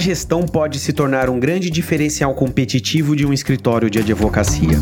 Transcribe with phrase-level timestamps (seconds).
[0.00, 4.78] gestão pode se tornar um grande diferencial competitivo de um escritório de advocacia?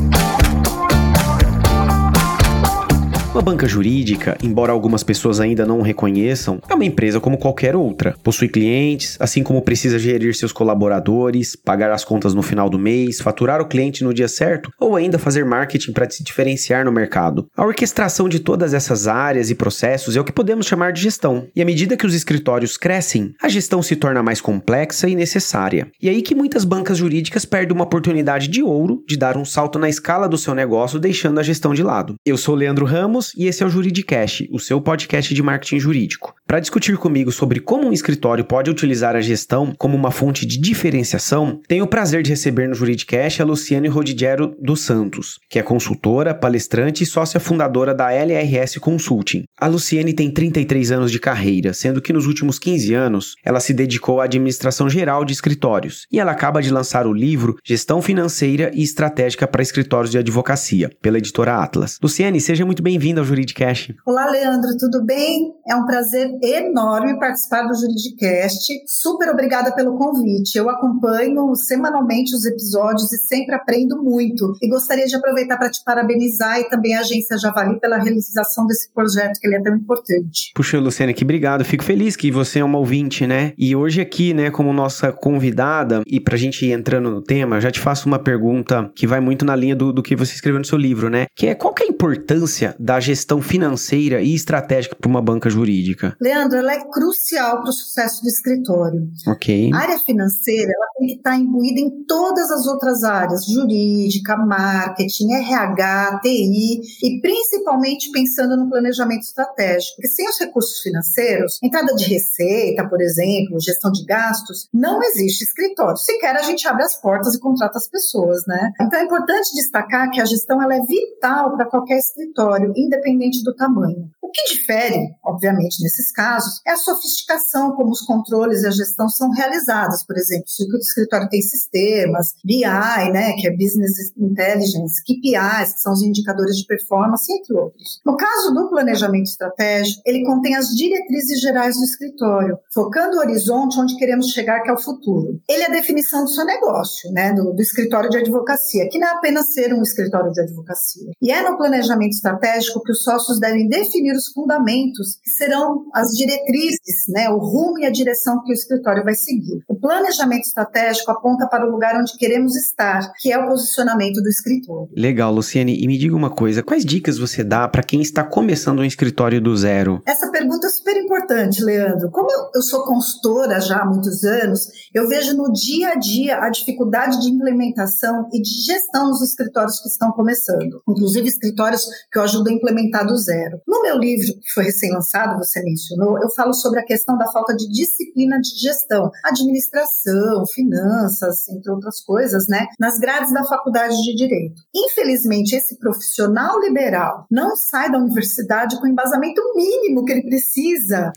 [3.39, 7.77] Uma banca jurídica, embora algumas pessoas ainda não o reconheçam, é uma empresa como qualquer
[7.77, 8.17] outra.
[8.21, 13.21] Possui clientes, assim como precisa gerir seus colaboradores, pagar as contas no final do mês,
[13.21, 17.47] faturar o cliente no dia certo ou ainda fazer marketing para se diferenciar no mercado.
[17.57, 21.47] A orquestração de todas essas áreas e processos é o que podemos chamar de gestão.
[21.55, 25.87] E à medida que os escritórios crescem, a gestão se torna mais complexa e necessária.
[26.03, 29.45] E é aí que muitas bancas jurídicas perdem uma oportunidade de ouro de dar um
[29.45, 32.17] salto na escala do seu negócio, deixando a gestão de lado.
[32.27, 36.35] Eu sou Leandro Ramos e esse é o Juridicast, o seu podcast de marketing jurídico.
[36.49, 40.59] Para discutir comigo sobre como um escritório pode utilizar a gestão como uma fonte de
[40.59, 45.63] diferenciação, tenho o prazer de receber no Juridicast a Luciane Rodigiero dos Santos, que é
[45.63, 49.45] consultora, palestrante e sócia fundadora da LRS Consulting.
[49.61, 53.75] A Luciane tem 33 anos de carreira, sendo que nos últimos 15 anos ela se
[53.75, 58.71] dedicou à administração geral de escritórios, e ela acaba de lançar o livro Gestão Financeira
[58.73, 61.99] e Estratégica para Escritórios de Advocacia, pela editora Atlas.
[62.03, 63.95] Luciane, seja muito bem-vinda ao Juridicast.
[64.07, 65.53] Olá, Leandro, tudo bem?
[65.69, 68.73] É um prazer enorme participar do Juridicast.
[68.87, 70.57] Super obrigada pelo convite.
[70.57, 74.55] Eu acompanho semanalmente os episódios e sempre aprendo muito.
[74.63, 78.93] E gostaria de aproveitar para te parabenizar e também a agência Javali pela realização desse
[78.93, 80.53] projeto, que ele é tão importante.
[80.55, 81.65] Puxa, Luciana, que obrigado.
[81.65, 83.53] Fico feliz que você é uma ouvinte, né?
[83.57, 87.61] E hoje aqui, né, como nossa convidada, e para a gente ir entrando no tema,
[87.61, 90.59] já te faço uma pergunta que vai muito na linha do, do que você escreveu
[90.59, 91.27] no seu livro, né?
[91.35, 95.51] Que é qual que é a importância da gestão financeira e estratégica para uma banca
[95.51, 96.17] jurídica?
[96.29, 99.09] Leandro, ela é crucial para o sucesso do escritório.
[99.27, 99.71] Ok.
[99.73, 105.33] A área financeira ela tem que estar imbuída em todas as outras áreas, jurídica, marketing,
[105.33, 109.97] RH, TI, e principalmente pensando no planejamento estratégico.
[109.97, 115.45] Porque sem os recursos financeiros, entrada de receita, por exemplo, gestão de gastos, não existe
[115.45, 115.97] escritório.
[115.97, 118.71] Sequer a gente abre as portas e contrata as pessoas, né?
[118.81, 123.43] Então é importante destacar que a gestão ela é vital para qualquer escritório, independente independente
[123.43, 124.11] do tamanho.
[124.21, 129.09] O que difere, obviamente, nesses casos, é a sofisticação como os controles e a gestão
[129.09, 130.05] são realizados.
[130.05, 132.65] Por exemplo, o escritório tem sistemas, BI,
[133.13, 138.01] né, que é Business Intelligence, KPIs, que são os indicadores de performance, entre outros.
[138.05, 143.79] No caso do planejamento estratégico, ele contém as diretrizes gerais do escritório, focando o horizonte
[143.79, 145.41] onde queremos chegar, que é o futuro.
[145.49, 149.07] Ele é a definição do seu negócio, né, do, do escritório de advocacia, que não
[149.07, 151.13] é apenas ser um escritório de advocacia.
[151.23, 156.08] E é no planejamento estratégico que os sócios devem definir os fundamentos, que serão as
[156.11, 159.63] diretrizes, né, o rumo e a direção que o escritório vai seguir.
[159.69, 164.29] O planejamento estratégico aponta para o lugar onde queremos estar, que é o posicionamento do
[164.29, 164.89] escritório.
[164.97, 165.79] Legal, Luciane.
[165.83, 169.41] E me diga uma coisa, quais dicas você dá para quem está começando um escritório
[169.41, 170.03] do zero?
[170.07, 172.11] Essa pergunta é super importante, Leandro.
[172.11, 176.51] Como eu sou consultora já há muitos anos, eu vejo no dia a dia a
[176.51, 180.83] dificuldade de implementação e de gestão nos escritórios que estão começando.
[180.89, 183.61] Inclusive escritórios que eu ajudo a implementar implementar do zero.
[183.67, 187.55] No meu livro, que foi recém-lançado, você mencionou, eu falo sobre a questão da falta
[187.55, 194.15] de disciplina de gestão, administração, finanças, entre outras coisas, né, nas grades da faculdade de
[194.15, 194.63] Direito.
[194.75, 201.13] Infelizmente, esse profissional liberal não sai da universidade com o embasamento mínimo que ele precisa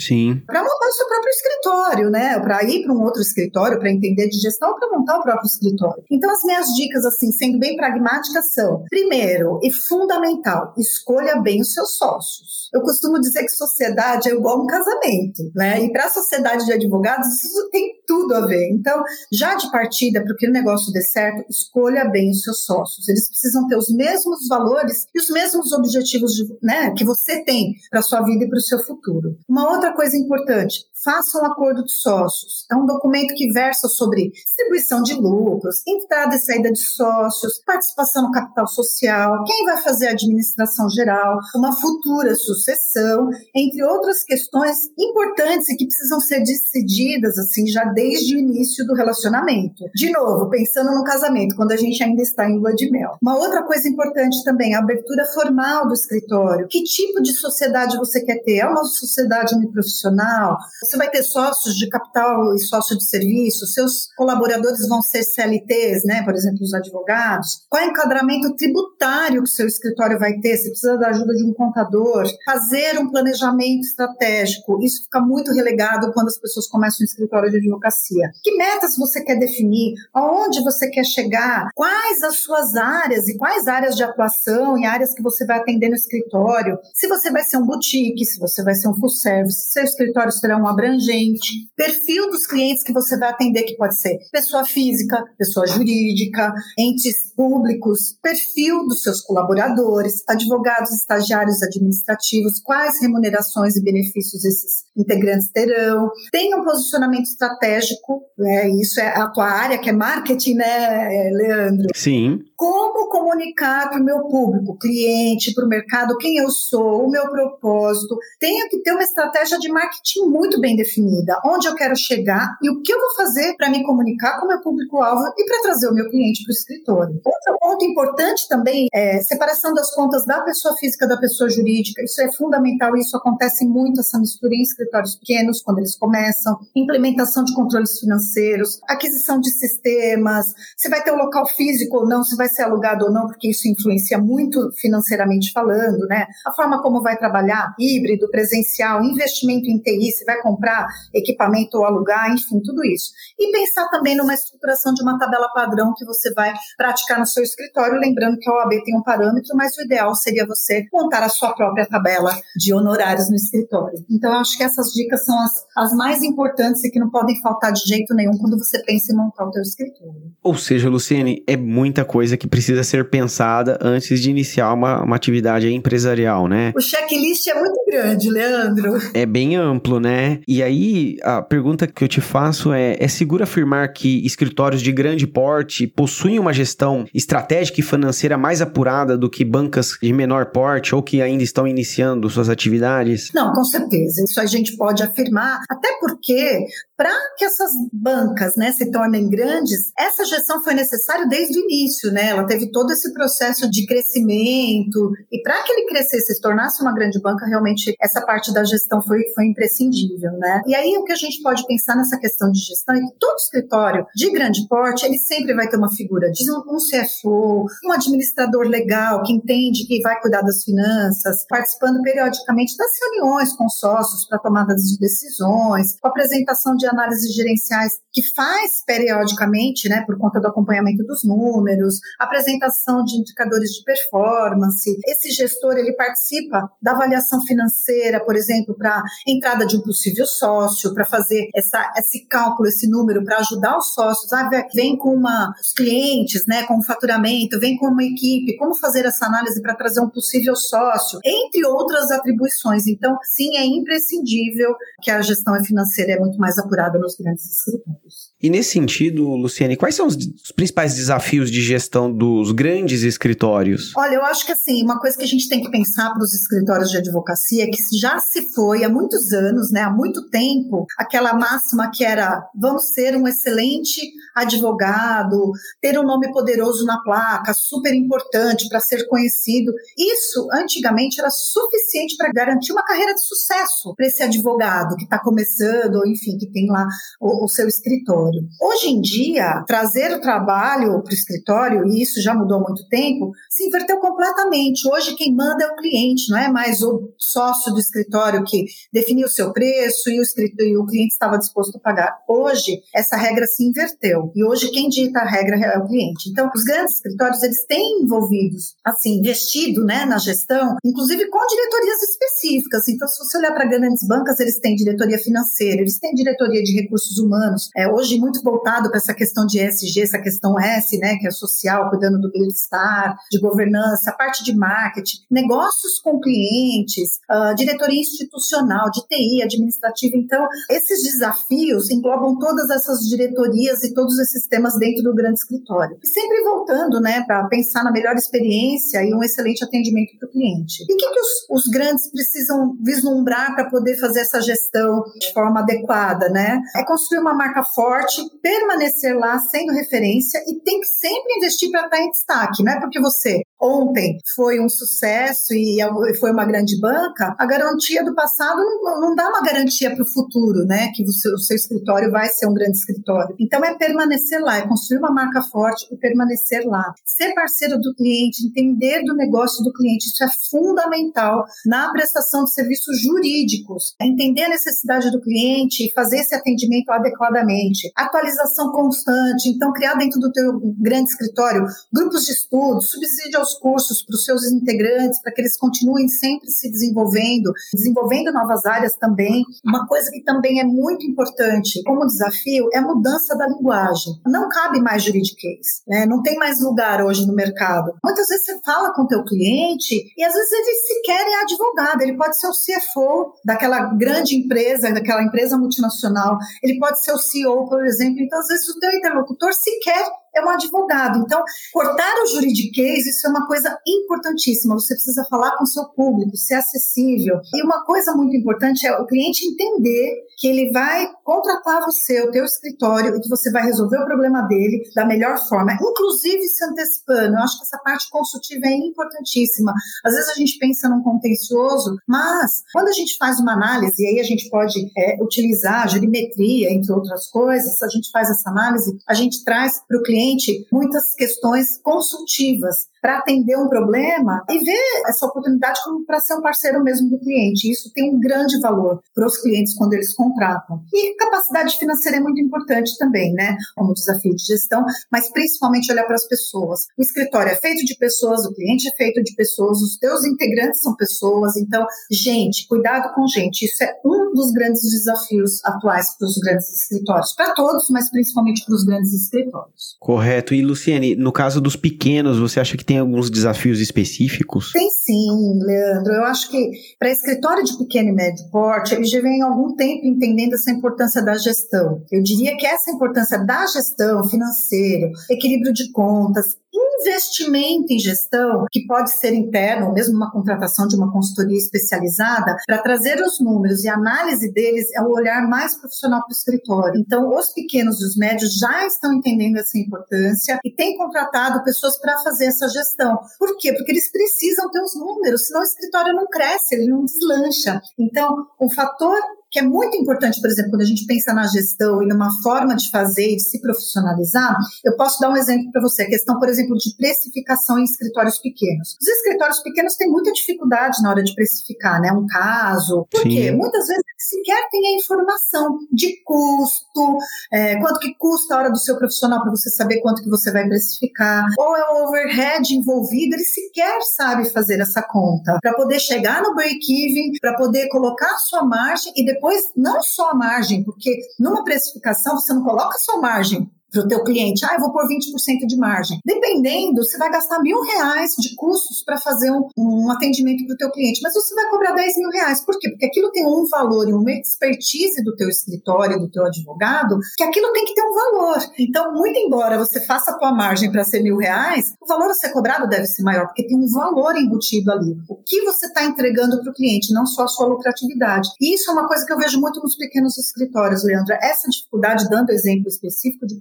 [0.46, 4.28] para montar o seu próprio escritório, né, para ir para um outro escritório, para entender
[4.30, 6.04] de gestão, para montar o próprio escritório.
[6.12, 11.74] Então, as minhas dicas, assim, sendo bem pragmáticas, são: primeiro e fundamental, escolha bem os
[11.74, 12.70] seus sócios.
[12.74, 15.84] Eu costumo dizer que sociedade é igual um casamento, né?
[15.84, 18.70] E para a sociedade de advogados, isso tem tudo a ver.
[18.72, 23.08] Então, já de partida, para que o negócio dê certo, escolha bem os seus sócios.
[23.08, 27.74] Eles precisam ter os mesmos valores e os mesmos objetivos de, né, que você tem
[27.90, 29.38] para sua vida e para o seu futuro.
[29.48, 32.66] Uma outra coisa importante, faça um acordo de sócios.
[32.72, 38.24] É um documento que versa sobre distribuição de lucros, entrada e saída de sócios, participação
[38.24, 44.78] no capital social, quem vai fazer a administração geral, uma futura sucessão, entre outras questões
[44.98, 49.86] importantes e que precisam ser decididas assim já desde o início do relacionamento.
[49.96, 53.18] De novo, pensando no casamento, quando a gente ainda está em lua de mel.
[53.22, 56.68] Uma outra coisa importante também, a abertura formal do escritório.
[56.70, 58.58] Que tipo de sociedade você quer ter?
[58.58, 60.58] É uma sociedade uniprofissional?
[60.92, 63.66] Você vai ter sócios de capital e sócio de serviço?
[63.66, 66.22] Seus colaboradores vão ser CLTs, né?
[66.22, 67.66] Por exemplo, os advogados.
[67.70, 70.58] Qual é o enquadramento tributário que o seu escritório vai ter?
[70.58, 74.84] Você precisa da ajuda de um contador, fazer um planejamento estratégico.
[74.84, 78.30] Isso fica muito relegado quando as pessoas começam um escritório de advocacia.
[78.44, 79.94] Que metas você quer definir?
[80.14, 81.70] Aonde você quer chegar?
[81.74, 85.88] Quais as suas áreas e quais áreas de atuação e áreas que você vai atender
[85.88, 86.78] no escritório?
[86.94, 89.84] Se você vai ser um boutique, se você vai ser um full service, se seu
[89.86, 94.66] escritório será um abrangente, perfil dos clientes que você vai atender, que pode ser pessoa
[94.66, 103.84] física, pessoa jurídica, entes públicos, perfil dos seus colaboradores, advogados, estagiários administrativos, quais remunerações e
[103.84, 109.90] benefícios esses integrantes terão, tem um posicionamento estratégico, né, isso é a tua área, que
[109.90, 111.88] é marketing, né, Leandro?
[111.96, 112.40] Sim.
[112.62, 117.28] Como comunicar para o meu público, cliente, para o mercado, quem eu sou, o meu
[117.28, 118.16] propósito.
[118.40, 122.70] Tenho que ter uma estratégia de marketing muito bem definida, onde eu quero chegar e
[122.70, 125.88] o que eu vou fazer para me comunicar com o meu público-alvo e para trazer
[125.88, 127.22] o meu cliente para o escritório.
[127.26, 132.04] Outro ponto importante também é separação das contas da pessoa física da pessoa jurídica.
[132.04, 136.60] Isso é fundamental e isso acontece muito, essa mistura em escritórios pequenos, quando eles começam.
[136.76, 142.24] Implementação de controles financeiros, aquisição de sistemas, se vai ter um local físico ou não,
[142.24, 146.26] se vai ser alugado ou não, porque isso influencia muito financeiramente falando, né?
[146.46, 151.86] A forma como vai trabalhar, híbrido, presencial, investimento em TI, se vai comprar equipamento ou
[151.86, 153.12] alugar, enfim, tudo isso.
[153.40, 157.44] E pensar também numa estruturação de uma tabela padrão que você vai praticar no seu
[157.44, 161.30] escritório, lembrando que a OAB tem um parâmetro, mas o ideal seria você montar a
[161.30, 164.04] sua própria tabela de honorários no escritório.
[164.10, 167.72] Então, acho que essas dicas são as, as mais importantes e que não podem faltar
[167.72, 170.32] de jeito nenhum quando você pensa em montar o seu escritório.
[170.44, 175.16] Ou seja, Luciene, é muita coisa que precisa ser pensada antes de iniciar uma, uma
[175.16, 176.74] atividade empresarial, né?
[176.76, 178.98] O checklist é muito grande, Leandro.
[179.14, 180.40] É bem amplo, né?
[180.48, 184.92] E aí, a pergunta que eu te faço é: é seguro afirmar que escritórios de
[184.92, 190.48] grande porte possuem uma gestão estratégica e financeira mais apurada do que bancas de menor
[190.48, 193.30] porte ou que ainda estão iniciando suas atividades?
[193.36, 194.24] Não, com certeza.
[194.28, 196.66] Isso a gente pode afirmar, até porque
[197.02, 202.12] para que essas bancas né, se tornem grandes, essa gestão foi necessária desde o início,
[202.12, 202.28] né?
[202.28, 206.80] Ela teve todo esse processo de crescimento, e para que ele crescesse e se tornasse
[206.80, 210.62] uma grande banca, realmente essa parte da gestão foi, foi imprescindível, né?
[210.68, 213.36] E aí o que a gente pode pensar nessa questão de gestão é que todo
[213.38, 218.68] escritório de grande porte, ele sempre vai ter uma figura de um CFO, um administrador
[218.68, 224.38] legal que entende que vai cuidar das finanças, participando periodicamente das reuniões com sócios para
[224.38, 230.48] tomadas de decisões, com apresentação de análises gerenciais que faz periodicamente, né, por conta do
[230.48, 234.98] acompanhamento dos números, apresentação de indicadores de performance.
[235.08, 240.94] Esse gestor ele participa da avaliação financeira, por exemplo, para entrada de um possível sócio,
[240.94, 244.32] para fazer essa, esse cálculo, esse número, para ajudar os sócios.
[244.34, 248.76] Ah, vem com uma, os clientes, né, com o faturamento, vem com uma equipe, como
[248.76, 252.88] fazer essa análise para trazer um possível sócio, entre outras atribuições.
[252.88, 258.31] Então, sim, é imprescindível que a gestão financeira é muito mais apurada nos grandes escritórios.
[258.42, 263.94] E nesse sentido, Luciane, quais são os, os, principais desafios de gestão dos grandes escritórios?
[263.96, 266.34] Olha, eu acho que assim, uma coisa que a gente tem que pensar para os
[266.34, 270.86] escritórios de advocacia é que já se foi há muitos anos, né, há muito tempo,
[270.98, 274.02] aquela máxima que era vamos ser um excelente
[274.36, 279.72] advogado, ter um nome poderoso na placa, super importante para ser conhecido.
[279.98, 285.20] Isso antigamente era suficiente para garantir uma carreira de sucesso para esse advogado que está
[285.20, 286.88] começando, ou enfim, que tem lá
[287.20, 288.31] o, o seu escritório.
[288.62, 292.88] Hoje em dia, trazer o trabalho para o escritório, e isso já mudou há muito
[292.88, 294.88] tempo, se inverteu completamente.
[294.88, 299.28] Hoje quem manda é o cliente, não é mais o sócio do escritório que definiu
[299.28, 300.24] o seu preço e o,
[300.60, 302.18] e o cliente estava disposto a pagar.
[302.28, 304.32] Hoje, essa regra se inverteu.
[304.36, 306.30] E hoje quem dita a regra é o cliente.
[306.30, 312.02] Então, os grandes escritórios, eles têm envolvidos, assim, investido né, na gestão, inclusive com diretorias
[312.04, 312.88] específicas.
[312.88, 316.74] Então, se você olhar para grandes bancas, eles têm diretoria financeira, eles têm diretoria de
[316.74, 321.16] recursos humanos, é hoje muito voltado para essa questão de ESG, essa questão S, né,
[321.18, 327.56] que é social, cuidando do bem-estar, de governança, parte de marketing, negócios com clientes, uh,
[327.56, 330.16] diretoria institucional, de TI, administrativa.
[330.16, 335.98] Então, esses desafios englobam todas essas diretorias e todos esses temas dentro do grande escritório.
[336.02, 340.32] E sempre voltando, né, para pensar na melhor experiência e um excelente atendimento para o
[340.32, 340.84] cliente.
[340.88, 345.34] E o que, que os, os grandes precisam vislumbrar para poder fazer essa gestão de
[345.34, 346.62] forma adequada, né?
[346.76, 348.11] É construir uma marca forte,
[348.42, 352.80] permanecer lá sendo referência e tem que sempre investir para estar em destaque, não é
[352.80, 355.78] porque você ontem foi um sucesso e
[356.20, 360.08] foi uma grande banca, a garantia do passado não, não dá uma garantia para o
[360.08, 360.92] futuro, né?
[360.96, 363.36] Que o seu, o seu, escritório vai ser um grande escritório.
[363.40, 366.94] Então é permanecer lá, é construir uma marca forte e permanecer lá.
[367.06, 372.54] Ser parceiro do cliente, entender do negócio do cliente, isso é fundamental na prestação de
[372.54, 373.94] serviços jurídicos.
[374.02, 377.92] Entender a necessidade do cliente e fazer esse atendimento adequadamente.
[378.04, 384.04] Atualização constante, então criar dentro do teu grande escritório grupos de estudo, subsídio aos cursos
[384.04, 389.44] para os seus integrantes, para que eles continuem sempre se desenvolvendo, desenvolvendo novas áreas também.
[389.66, 394.14] Uma coisa que também é muito importante como desafio é a mudança da linguagem.
[394.26, 396.06] Não cabe mais juridiquês, né?
[396.06, 397.94] não tem mais lugar hoje no mercado.
[398.04, 402.02] Muitas vezes você fala com o teu cliente e às vezes ele sequer é advogado,
[402.02, 407.18] ele pode ser o CFO daquela grande empresa, daquela empresa multinacional, ele pode ser o
[407.18, 408.22] CEO, por exemplo.
[408.22, 410.06] Então, às vezes, o teu interlocutor sequer
[410.36, 411.20] é um advogado.
[411.20, 411.44] Então,
[411.74, 414.76] cortar o juridiquês, isso é uma coisa importantíssima.
[414.76, 417.40] Você precisa falar com o seu público, ser acessível.
[417.54, 422.32] E uma coisa muito importante é o cliente entender que ele vai contratar você, o
[422.32, 426.66] teu escritório, e que você vai resolver o problema dele da melhor forma, inclusive se
[426.66, 427.36] antecipando.
[427.36, 429.74] Eu acho que essa parte consultiva é importantíssima.
[430.04, 434.08] Às vezes a gente pensa num contencioso, mas quando a gente faz uma análise, e
[434.08, 438.98] aí a gente pode é, utilizar jurimetria, entre outras coisas, a gente faz essa análise,
[439.08, 445.04] a gente traz para o cliente muitas questões consultivas para atender um problema e ver
[445.08, 447.70] essa oportunidade como para ser um parceiro mesmo do cliente.
[447.70, 450.82] Isso tem um grande valor para os clientes quando eles contratam.
[450.94, 453.58] E capacidade financeira é muito importante também, né?
[453.76, 456.82] Como desafio de gestão, mas principalmente olhar para as pessoas.
[456.98, 460.82] O escritório é feito de pessoas, o cliente é feito de pessoas, os teus integrantes
[460.82, 461.58] são pessoas.
[461.58, 463.66] Então, gente, cuidado com gente.
[463.66, 468.64] Isso é um dos grandes desafios atuais para os grandes escritórios, para todos, mas principalmente
[468.66, 469.96] para os grandes escritórios.
[470.00, 470.54] Correto.
[470.54, 474.74] E Luciane, no caso dos pequenos, você acha que tem alguns desafios específicos?
[474.74, 476.12] Tem sim, Leandro.
[476.12, 479.74] Eu acho que para escritório de pequeno e médio porte, eles já vêm há algum
[479.78, 482.04] tempo entendendo essa importância da gestão.
[482.12, 486.58] Eu diria que essa importância da gestão financeira, equilíbrio de contas,
[487.00, 492.56] investimento em gestão, que pode ser interno, ou mesmo uma contratação de uma consultoria especializada,
[492.66, 496.34] para trazer os números e a análise deles é o olhar mais profissional para o
[496.34, 497.00] escritório.
[497.00, 502.00] Então, os pequenos e os médios já estão entendendo essa importância e têm contratado pessoas
[502.00, 503.20] para fazer essa gestão.
[503.38, 503.74] Por quê?
[503.74, 507.82] Porque eles precisam ter os números, senão o escritório não cresce, ele não deslancha.
[507.98, 509.18] Então, o fator
[509.52, 512.74] que é muito importante, por exemplo, quando a gente pensa na gestão e numa forma
[512.76, 516.40] de fazer e de se profissionalizar, eu posso dar um exemplo para você, a questão,
[516.40, 518.96] por exemplo, de precificação em escritórios pequenos.
[519.02, 523.88] Os escritórios pequenos têm muita dificuldade na hora de precificar, né, um caso, porque muitas
[523.88, 527.18] vezes sequer tem a informação de custo,
[527.52, 530.52] é, quanto que custa a hora do seu profissional para você saber quanto que você
[530.52, 535.58] vai precificar, ou é o overhead envolvido, ele sequer sabe fazer essa conta.
[535.62, 540.00] Para poder chegar no break-even, para poder colocar a sua margem e depois depois não
[540.04, 544.66] só a margem, porque numa precificação você não coloca só margem, para o teu cliente,
[544.66, 546.20] ah, eu vou pôr 20% de margem.
[546.26, 550.78] Dependendo, você vai gastar mil reais de custos para fazer um, um atendimento para o
[550.78, 552.64] teu cliente, mas você vai cobrar 10 mil reais.
[552.64, 552.90] Por quê?
[552.90, 557.44] Porque aquilo tem um valor e uma expertise do teu escritório, do teu advogado, que
[557.44, 558.58] aquilo tem que ter um valor.
[558.80, 562.34] Então, muito embora você faça a tua margem para ser mil reais, o valor a
[562.34, 565.18] ser cobrado deve ser maior, porque tem um valor embutido ali.
[565.28, 568.50] O que você está entregando para o cliente, não só a sua lucratividade.
[568.60, 571.38] E isso é uma coisa que eu vejo muito nos pequenos escritórios, Leandra.
[571.42, 573.60] Essa dificuldade, dando exemplo específico de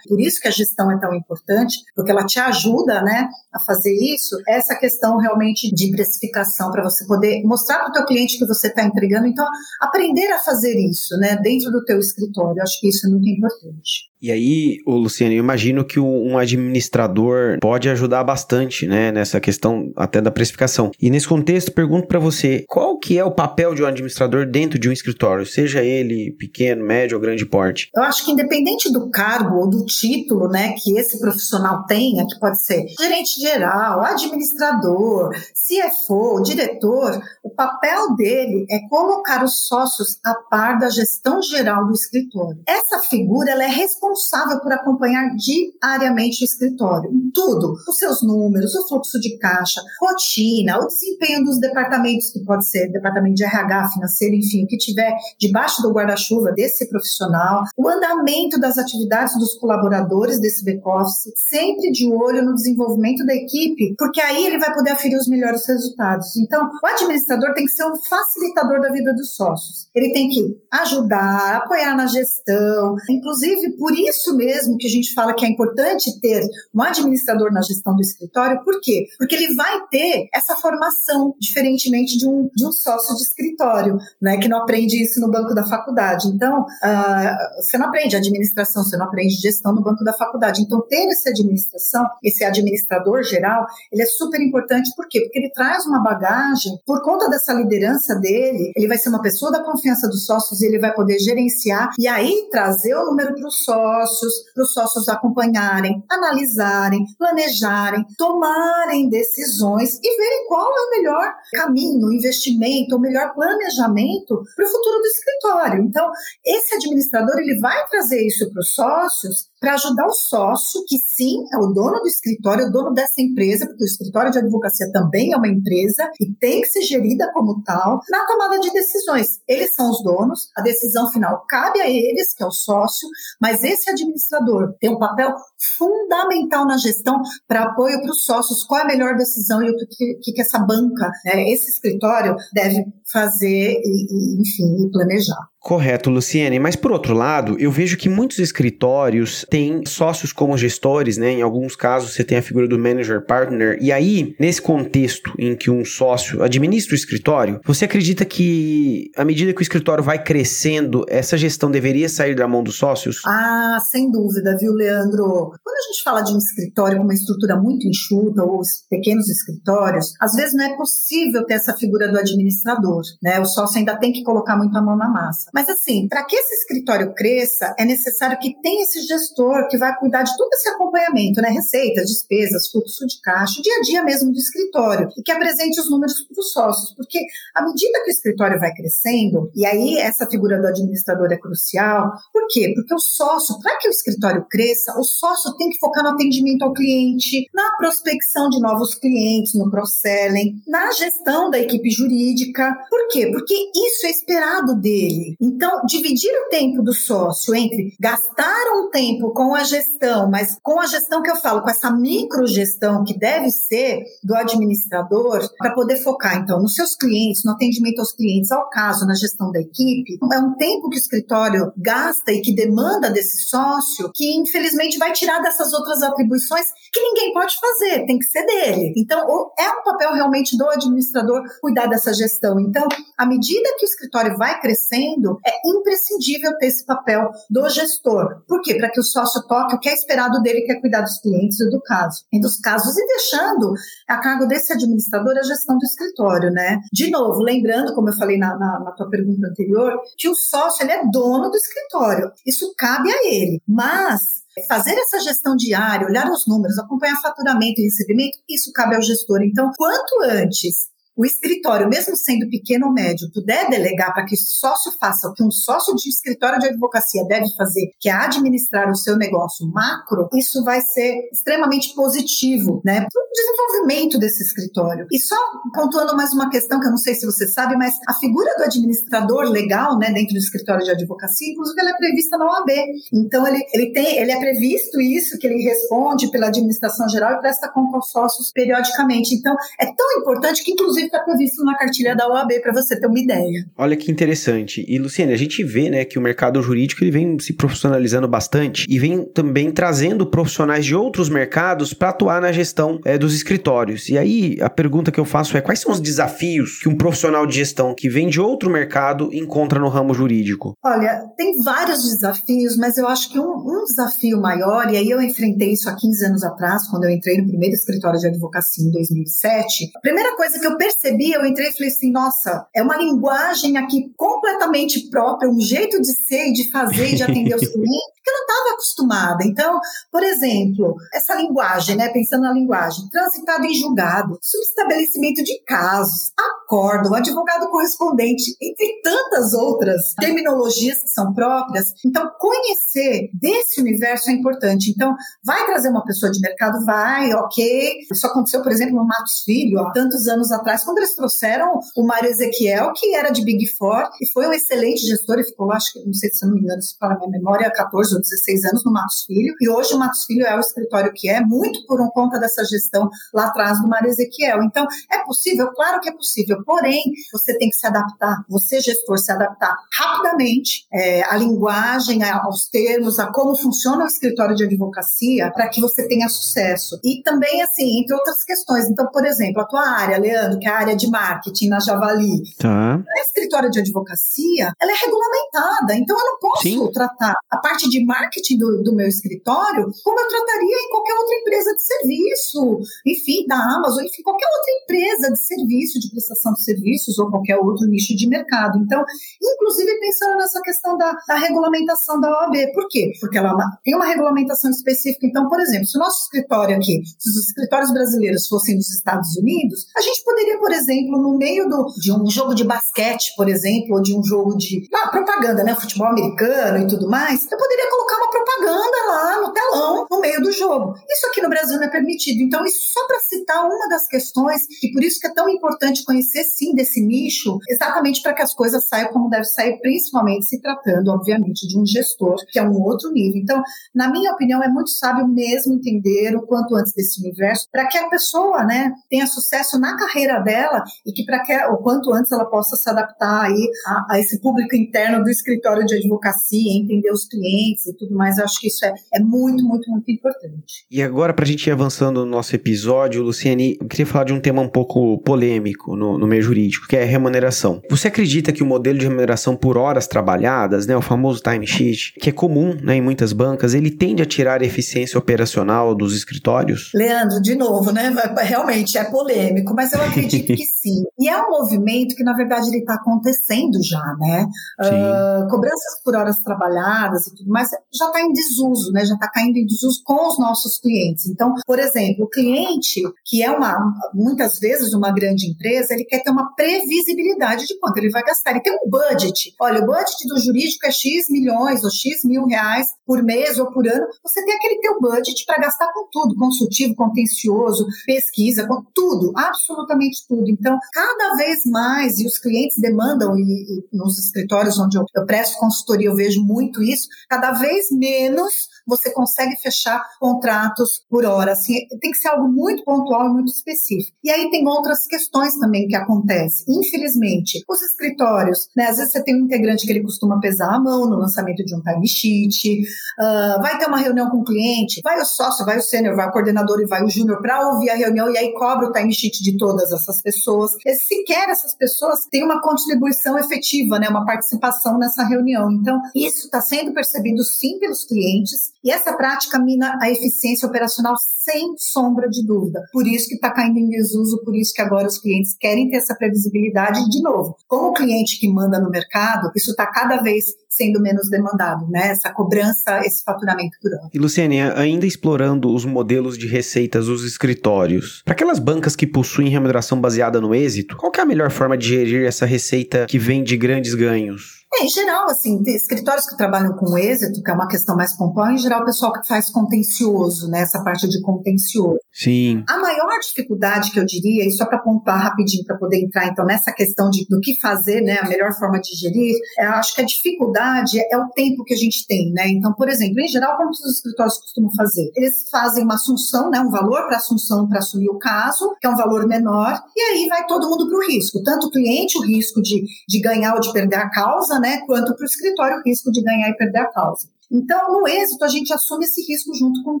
[0.08, 3.92] Por isso que a gestão é tão importante, porque ela te ajuda, né, a fazer
[3.92, 4.36] isso.
[4.48, 8.68] Essa questão realmente de precificação para você poder mostrar para o teu cliente que você
[8.68, 9.26] está entregando.
[9.26, 9.46] Então,
[9.80, 12.58] aprender a fazer isso, né, dentro do teu escritório.
[12.58, 14.09] Eu acho que isso é muito importante.
[14.22, 20.20] E aí, Luciano, eu imagino que um administrador pode ajudar bastante, né, nessa questão até
[20.20, 20.90] da precificação.
[21.00, 24.78] E nesse contexto, pergunto para você, qual que é o papel de um administrador dentro
[24.78, 27.88] de um escritório, seja ele pequeno, médio ou grande porte?
[27.96, 32.38] Eu acho que independente do cargo ou do título, né, que esse profissional tenha, que
[32.38, 40.34] pode ser gerente geral, administrador, CFO, diretor, o papel dele é colocar os sócios a
[40.34, 42.60] par da gestão geral do escritório.
[42.66, 47.10] Essa figura ela é responsável responsável por acompanhar diariamente o escritório.
[47.32, 47.74] Tudo.
[47.88, 52.90] Os seus números, o fluxo de caixa, rotina, o desempenho dos departamentos, que pode ser
[52.90, 58.58] departamento de RH, financeiro, enfim, o que tiver debaixo do guarda-chuva desse profissional, o andamento
[58.58, 64.46] das atividades dos colaboradores desse back-office, sempre de olho no desenvolvimento da equipe, porque aí
[64.46, 66.36] ele vai poder aferir os melhores resultados.
[66.36, 69.88] Então, o administrador tem que ser um facilitador da vida dos sócios.
[69.94, 75.34] Ele tem que ajudar, apoiar na gestão, inclusive por isso mesmo que a gente fala
[75.34, 79.06] que é importante ter um administrador na gestão do escritório, por quê?
[79.18, 84.38] Porque ele vai ter essa formação, diferentemente de um, de um sócio de escritório, né,
[84.38, 86.28] que não aprende isso no banco da faculdade.
[86.28, 90.62] Então, uh, você não aprende administração, você não aprende gestão no banco da faculdade.
[90.62, 95.20] Então, ter essa administração, esse administrador geral, ele é super importante, por quê?
[95.20, 99.50] Porque ele traz uma bagagem, por conta dessa liderança dele, ele vai ser uma pessoa
[99.50, 103.46] da confiança dos sócios e ele vai poder gerenciar e aí trazer o número para
[103.46, 110.80] o sócio sócios, para os sócios acompanharem, analisarem, planejarem, tomarem decisões e verem qual é
[110.80, 115.82] o melhor caminho, investimento, o melhor planejamento para o futuro do escritório.
[115.82, 116.10] Então,
[116.44, 121.44] esse administrador ele vai trazer isso para os sócios para ajudar o sócio, que sim,
[121.52, 124.90] é o dono do escritório, é o dono dessa empresa, porque o escritório de advocacia
[124.90, 129.40] também é uma empresa e tem que ser gerida como tal, na tomada de decisões.
[129.46, 133.06] Eles são os donos, a decisão final cabe a eles, que é o sócio,
[133.40, 135.34] mas esse administrador tem um papel
[135.76, 139.76] fundamental na gestão para apoio para os sócios, qual é a melhor decisão e o
[139.76, 145.49] que, que, que essa banca, né, esse escritório deve fazer e, e enfim, planejar.
[145.60, 146.58] Correto, Luciene.
[146.58, 151.32] Mas por outro lado, eu vejo que muitos escritórios têm sócios como gestores, né?
[151.32, 153.76] Em alguns casos você tem a figura do manager partner.
[153.78, 159.24] E aí, nesse contexto em que um sócio administra o escritório, você acredita que à
[159.24, 163.20] medida que o escritório vai crescendo, essa gestão deveria sair da mão dos sócios?
[163.26, 165.52] Ah, sem dúvida, viu, Leandro?
[165.62, 170.14] Quando a gente fala de um escritório com uma estrutura muito enxuta ou pequenos escritórios,
[170.18, 173.38] às vezes não é possível ter essa figura do administrador, né?
[173.40, 175.49] O sócio ainda tem que colocar muito a mão na massa.
[175.52, 179.96] Mas assim, para que esse escritório cresça, é necessário que tenha esse gestor que vai
[179.98, 181.50] cuidar de todo esse acompanhamento, né?
[181.50, 185.90] Receitas, despesas, fluxo de caixa, dia a dia mesmo do escritório, e que apresente os
[185.90, 187.18] números para os sócios, porque
[187.54, 192.10] à medida que o escritório vai crescendo, e aí essa figura do administrador é crucial,
[192.32, 192.72] por quê?
[192.74, 196.62] Porque o sócio, para que o escritório cresça, o sócio tem que focar no atendimento
[196.62, 202.76] ao cliente, na prospecção de novos clientes, no cross-selling, na gestão da equipe jurídica.
[202.88, 203.28] Por quê?
[203.32, 205.36] Porque isso é esperado dele.
[205.40, 210.78] Então, dividir o tempo do sócio entre gastar um tempo com a gestão, mas com
[210.78, 215.96] a gestão que eu falo, com essa microgestão que deve ser do administrador, para poder
[216.02, 220.18] focar, então, nos seus clientes, no atendimento aos clientes, ao caso, na gestão da equipe,
[220.32, 225.12] é um tempo que o escritório gasta e que demanda desse sócio, que infelizmente vai
[225.12, 228.92] tirar dessas outras atribuições que ninguém pode fazer, tem que ser dele.
[228.96, 229.20] Então,
[229.58, 232.58] é um papel realmente do administrador cuidar dessa gestão.
[232.60, 238.42] Então, à medida que o escritório vai crescendo, é imprescindível ter esse papel do gestor.
[238.46, 238.76] Por quê?
[238.76, 241.60] Para que o sócio toque o que é esperado dele, que é cuidar dos clientes
[241.60, 242.24] e do caso.
[242.32, 243.72] E dos casos, e deixando
[244.08, 246.78] a cargo desse administrador a gestão do escritório, né?
[246.92, 250.84] De novo, lembrando, como eu falei na, na, na tua pergunta anterior, que o sócio
[250.84, 252.30] ele é dono do escritório.
[252.46, 253.60] Isso cabe a ele.
[253.66, 259.02] Mas fazer essa gestão diária, olhar os números, acompanhar faturamento e recebimento, isso cabe ao
[259.02, 259.42] gestor.
[259.42, 260.90] Então, quanto antes
[261.20, 265.44] o escritório, mesmo sendo pequeno ou médio, puder delegar para que sócio faça o que
[265.44, 270.30] um sócio de escritório de advocacia deve fazer, que é administrar o seu negócio macro,
[270.32, 275.06] isso vai ser extremamente positivo, né, para o desenvolvimento desse escritório.
[275.12, 275.36] E só
[275.74, 278.64] pontuando mais uma questão que eu não sei se você sabe, mas a figura do
[278.64, 282.70] administrador legal, né, dentro do escritório de advocacia, inclusive ela é prevista na OAB.
[283.12, 287.40] Então ele, ele tem, ele é previsto isso que ele responde pela administração geral e
[287.40, 289.34] presta conta aos sócios periodicamente.
[289.34, 293.06] Então é tão importante que inclusive está previsto na cartilha da OAB, para você ter
[293.06, 293.66] uma ideia.
[293.76, 294.84] Olha que interessante.
[294.88, 298.86] E, Luciane, a gente vê né, que o mercado jurídico ele vem se profissionalizando bastante
[298.88, 304.08] e vem também trazendo profissionais de outros mercados para atuar na gestão é, dos escritórios.
[304.08, 307.46] E aí, a pergunta que eu faço é: quais são os desafios que um profissional
[307.46, 310.74] de gestão que vem de outro mercado encontra no ramo jurídico?
[310.84, 315.20] Olha, tem vários desafios, mas eu acho que um, um desafio maior, e aí eu
[315.20, 318.90] enfrentei isso há 15 anos atrás, quando eu entrei no primeiro escritório de advocacia em
[318.90, 319.90] 2007.
[319.96, 322.96] A primeira coisa que eu percebi percebi, eu entrei e falei assim, nossa, é uma
[322.96, 327.66] linguagem aqui completamente própria, um jeito de ser e de fazer e de atender os
[327.68, 329.44] clientes que eu não estava acostumada.
[329.44, 336.32] Então, por exemplo, essa linguagem, né, pensando na linguagem, transitado em julgado, subestabelecimento de casos,
[336.38, 341.92] acordo, advogado correspondente, entre tantas outras terminologias que são próprias.
[342.04, 344.90] Então, conhecer desse universo é importante.
[344.90, 346.84] Então, vai trazer uma pessoa de mercado?
[346.84, 347.98] Vai, ok.
[348.12, 352.06] Isso aconteceu, por exemplo, no Matos Filho, há tantos anos atrás, quando eles trouxeram o
[352.06, 355.76] Mário Ezequiel, que era de Big Four, e foi um excelente gestor, e ficou lá,
[355.76, 358.20] acho que, não sei se não me engano, se para a minha memória, 14 ou
[358.20, 361.40] 16 anos no Matos Filho, e hoje o Matos Filho é o escritório que é,
[361.40, 364.62] muito por conta dessa gestão lá atrás do Mário Ezequiel.
[364.62, 365.70] Então, é possível?
[365.72, 370.86] Claro que é possível, porém, você tem que se adaptar, você, gestor, se adaptar rapidamente
[370.92, 376.06] é, à linguagem, aos termos, a como funciona o escritório de advocacia, para que você
[376.08, 376.98] tenha sucesso.
[377.04, 378.88] E também, assim, entre outras questões.
[378.88, 382.42] Então, por exemplo, a tua área, Leandro, que a área de marketing na Javali.
[382.58, 382.94] Tá.
[382.94, 386.92] A escritório de advocacia, ela é regulamentada, então eu não posso Sim.
[386.92, 391.34] tratar a parte de marketing do, do meu escritório como eu trataria em qualquer outra
[391.36, 396.64] empresa de serviço, enfim, da Amazon, enfim, qualquer outra empresa de serviço, de prestação de
[396.64, 398.78] serviços ou qualquer outro nicho de mercado.
[398.78, 399.04] Então,
[399.42, 402.72] inclusive pensando nessa questão da, da regulamentação da OAB.
[402.72, 403.12] Por quê?
[403.20, 403.54] Porque ela
[403.84, 405.26] tem uma regulamentação específica.
[405.26, 409.36] Então, por exemplo, se o nosso escritório aqui, se os escritórios brasileiros fossem dos Estados
[409.36, 413.48] Unidos, a gente poderia, por exemplo, no meio do, de um jogo de basquete, por
[413.48, 415.74] exemplo, ou de um jogo de ah, propaganda, né?
[415.74, 420.40] Futebol americano e tudo mais, eu poderia colocar uma propaganda lá no telão, no meio
[420.42, 420.94] do jogo.
[421.08, 422.42] Isso aqui no Brasil não é permitido.
[422.42, 426.04] Então, isso só para citar uma das questões, e por isso que é tão importante
[426.04, 430.60] conhecer, sim, desse nicho, exatamente para que as coisas saiam como deve sair, principalmente se
[430.60, 433.40] tratando, obviamente, de um gestor, que é um outro nível.
[433.40, 433.62] Então,
[433.94, 437.96] na minha opinião, é muito sábio mesmo entender o quanto antes desse universo, para que
[437.96, 442.32] a pessoa, né, tenha sucesso na carreira dela e que para que o quanto antes
[442.32, 447.10] ela possa se adaptar aí a, a, esse público interno do escritório de advocacia, entender
[447.12, 448.38] os clientes e tudo mais.
[448.38, 450.86] Eu acho que isso é, é muito, muito, muito importante.
[450.90, 454.32] E agora, para a gente ir avançando no nosso episódio, Luciane, eu queria falar de
[454.32, 457.80] um tema um pouco polêmico no, no meio jurídico, que é remuneração.
[457.88, 462.30] Você acredita que o modelo de remuneração por horas trabalhadas, né, o famoso timesheet, que
[462.30, 466.90] é comum né, em muitas bancas, ele tende a tirar a eficiência operacional dos escritórios?
[466.94, 468.12] Leandro, de novo, né?
[468.42, 471.04] Realmente é polêmico, mas eu acredito que sim.
[471.18, 474.46] E é um movimento que, na verdade, ele está acontecendo já, né?
[474.80, 479.04] Uh, cobranças por horas trabalhadas e tudo mais já está em desuso, né?
[479.04, 481.26] Já está caindo em desuso com os nossos clientes.
[481.26, 483.76] Então, por exemplo, o cliente, que é uma,
[484.14, 488.52] muitas vezes uma grande empresa, ele quer ter uma previsibilidade de quanto ele vai gastar.
[488.52, 489.54] Ele tem um budget.
[489.60, 493.70] Olha, o budget do jurídico é X milhões ou X mil reais por mês ou
[493.70, 494.06] por ano.
[494.24, 500.26] Você tem aquele teu budget para gastar com tudo, consultivo, contencioso, pesquisa, com tudo, absolutamente
[500.46, 505.26] Então, cada vez mais, e os clientes demandam, e, e nos escritórios onde eu, eu
[505.26, 508.52] presto consultoria, eu vejo muito isso, cada vez menos
[508.90, 511.52] você consegue fechar contratos por hora.
[511.52, 514.16] Assim, tem que ser algo muito pontual e muito específico.
[514.22, 516.66] E aí tem outras questões também que acontecem.
[516.68, 520.80] Infelizmente, os escritórios, né, às vezes você tem um integrante que ele costuma pesar a
[520.80, 522.82] mão no lançamento de um timesheet,
[523.18, 526.28] uh, vai ter uma reunião com o cliente, vai o sócio, vai o sênior, vai
[526.28, 529.42] o coordenador e vai o júnior para ouvir a reunião e aí cobra o timesheet
[529.42, 530.72] de todas essas pessoas.
[530.84, 535.70] E sequer essas pessoas têm uma contribuição efetiva, né, uma participação nessa reunião.
[535.70, 541.14] Então, isso está sendo percebido sim pelos clientes e essa prática mina a eficiência operacional
[541.16, 542.82] sem sombra de dúvida.
[542.92, 545.96] Por isso que está caindo em desuso, por isso que agora os clientes querem ter
[545.96, 547.08] essa previsibilidade.
[547.08, 551.28] de novo, como o cliente que manda no mercado, isso está cada vez sendo menos
[551.28, 552.08] demandado, né?
[552.10, 554.10] Essa cobrança, esse faturamento por ano.
[554.14, 559.48] E Luciane, ainda explorando os modelos de receitas dos escritórios, para aquelas bancas que possuem
[559.48, 563.42] remuneração baseada no êxito, qual é a melhor forma de gerir essa receita que vem
[563.42, 564.59] de grandes ganhos?
[564.72, 568.52] É, em geral, assim, escritórios que trabalham com êxito, que é uma questão mais pontual,
[568.52, 570.60] em geral o pessoal que faz contencioso, né?
[570.60, 571.98] Essa parte de contencioso.
[572.12, 572.62] Sim.
[572.68, 576.44] A maior dificuldade que eu diria, e só para pontuar rapidinho, para poder entrar então
[576.44, 578.18] nessa questão de do que fazer, né?
[578.22, 581.76] A melhor forma de gerir, é, acho que a dificuldade é o tempo que a
[581.76, 582.48] gente tem, né?
[582.48, 585.10] Então, por exemplo, em geral, como os escritórios costumam fazer?
[585.16, 586.60] Eles fazem uma assunção, né?
[586.60, 590.28] Um valor para assunção para assumir o caso, que é um valor menor, e aí
[590.28, 591.42] vai todo mundo para o risco.
[591.42, 595.14] Tanto o cliente, o risco de, de ganhar ou de perder a causa, né, quanto
[595.14, 597.28] para o escritório o risco de ganhar e perder a causa.
[597.50, 600.00] Então, no êxito, a gente assume esse risco junto com o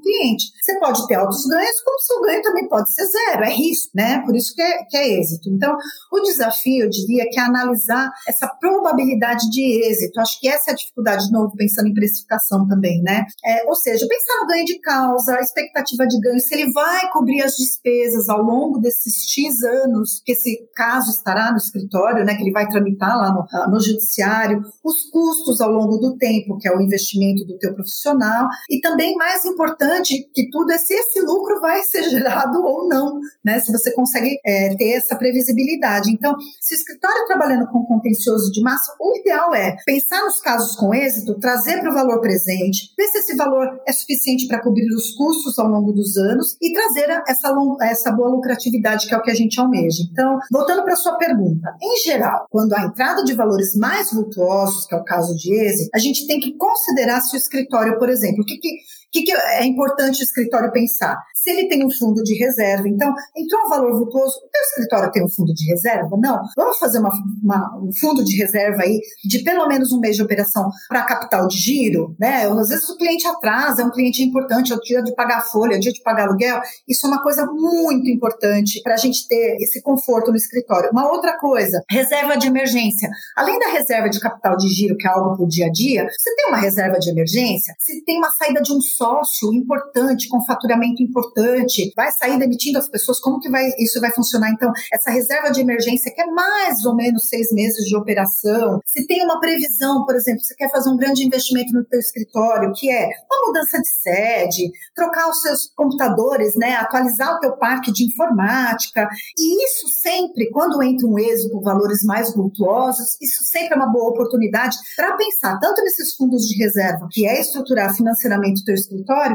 [0.00, 0.52] cliente.
[0.62, 4.22] Você pode ter altos ganhos, como seu ganho também pode ser zero, é risco, né?
[4.24, 5.50] Por isso que é, que é êxito.
[5.50, 5.76] Então,
[6.12, 10.20] o desafio, eu diria, que é analisar essa probabilidade de êxito.
[10.20, 13.24] Acho que essa é a dificuldade, de novo, pensando em precificação também, né?
[13.44, 17.10] É, ou seja, pensar no ganho de causa, a expectativa de ganho, se ele vai
[17.10, 22.36] cobrir as despesas ao longo desses X anos que esse caso estará no escritório, né?
[22.36, 26.68] Que ele vai tramitar lá no, no judiciário, os custos ao longo do tempo, que
[26.68, 31.20] é o investimento do teu profissional e também mais importante que tudo é se esse
[31.20, 33.60] lucro vai ser gerado ou não, né?
[33.60, 36.10] Se você consegue é, ter essa previsibilidade.
[36.10, 40.76] Então, se o escritório trabalhando com contencioso de massa, o ideal é pensar nos casos
[40.76, 44.88] com êxito, trazer para o valor presente, ver se esse valor é suficiente para cobrir
[44.94, 49.22] os custos ao longo dos anos e trazer essa, essa boa lucratividade que é o
[49.22, 50.02] que a gente almeja.
[50.10, 54.86] Então, voltando para a sua pergunta, em geral, quando a entrada de valores mais vultuosos,
[54.86, 58.46] que é o caso de êxito, a gente tem que considerar escritório, por exemplo, o
[58.46, 58.68] que, que
[59.10, 61.16] que, que é importante o escritório pensar?
[61.34, 65.10] Se ele tem um fundo de reserva, então, entrou um valor vultuoso, o teu escritório
[65.10, 66.16] tem um fundo de reserva?
[66.18, 66.40] Não.
[66.56, 67.10] Vamos fazer uma,
[67.42, 71.46] uma, um fundo de reserva aí de pelo menos um mês de operação para capital
[71.48, 72.46] de giro, né?
[72.46, 75.42] Às vezes o cliente atrasa, é um cliente importante, é o dia de pagar a
[75.42, 76.60] folha, é o dia de pagar aluguel.
[76.88, 80.90] Isso é uma coisa muito importante para a gente ter esse conforto no escritório.
[80.90, 83.08] Uma outra coisa, reserva de emergência.
[83.36, 86.06] Além da reserva de capital de giro, que é algo para o dia a dia,
[86.06, 87.74] você tem uma reserva de emergência?
[87.78, 92.86] Se tem uma saída de um sócio importante, com faturamento importante, vai sair demitindo as
[92.86, 94.50] pessoas, como que vai, isso vai funcionar?
[94.50, 99.06] Então, essa reserva de emergência, que é mais ou menos seis meses de operação, se
[99.06, 102.90] tem uma previsão, por exemplo, você quer fazer um grande investimento no seu escritório, que
[102.90, 108.04] é uma mudança de sede, trocar os seus computadores, né, atualizar o teu parque de
[108.04, 109.08] informática,
[109.38, 114.10] e isso sempre, quando entra um êxito, valores mais vultuosos, isso sempre é uma boa
[114.10, 118.89] oportunidade para pensar tanto nesses fundos de reserva, que é estruturar financeiramente o teu escritório,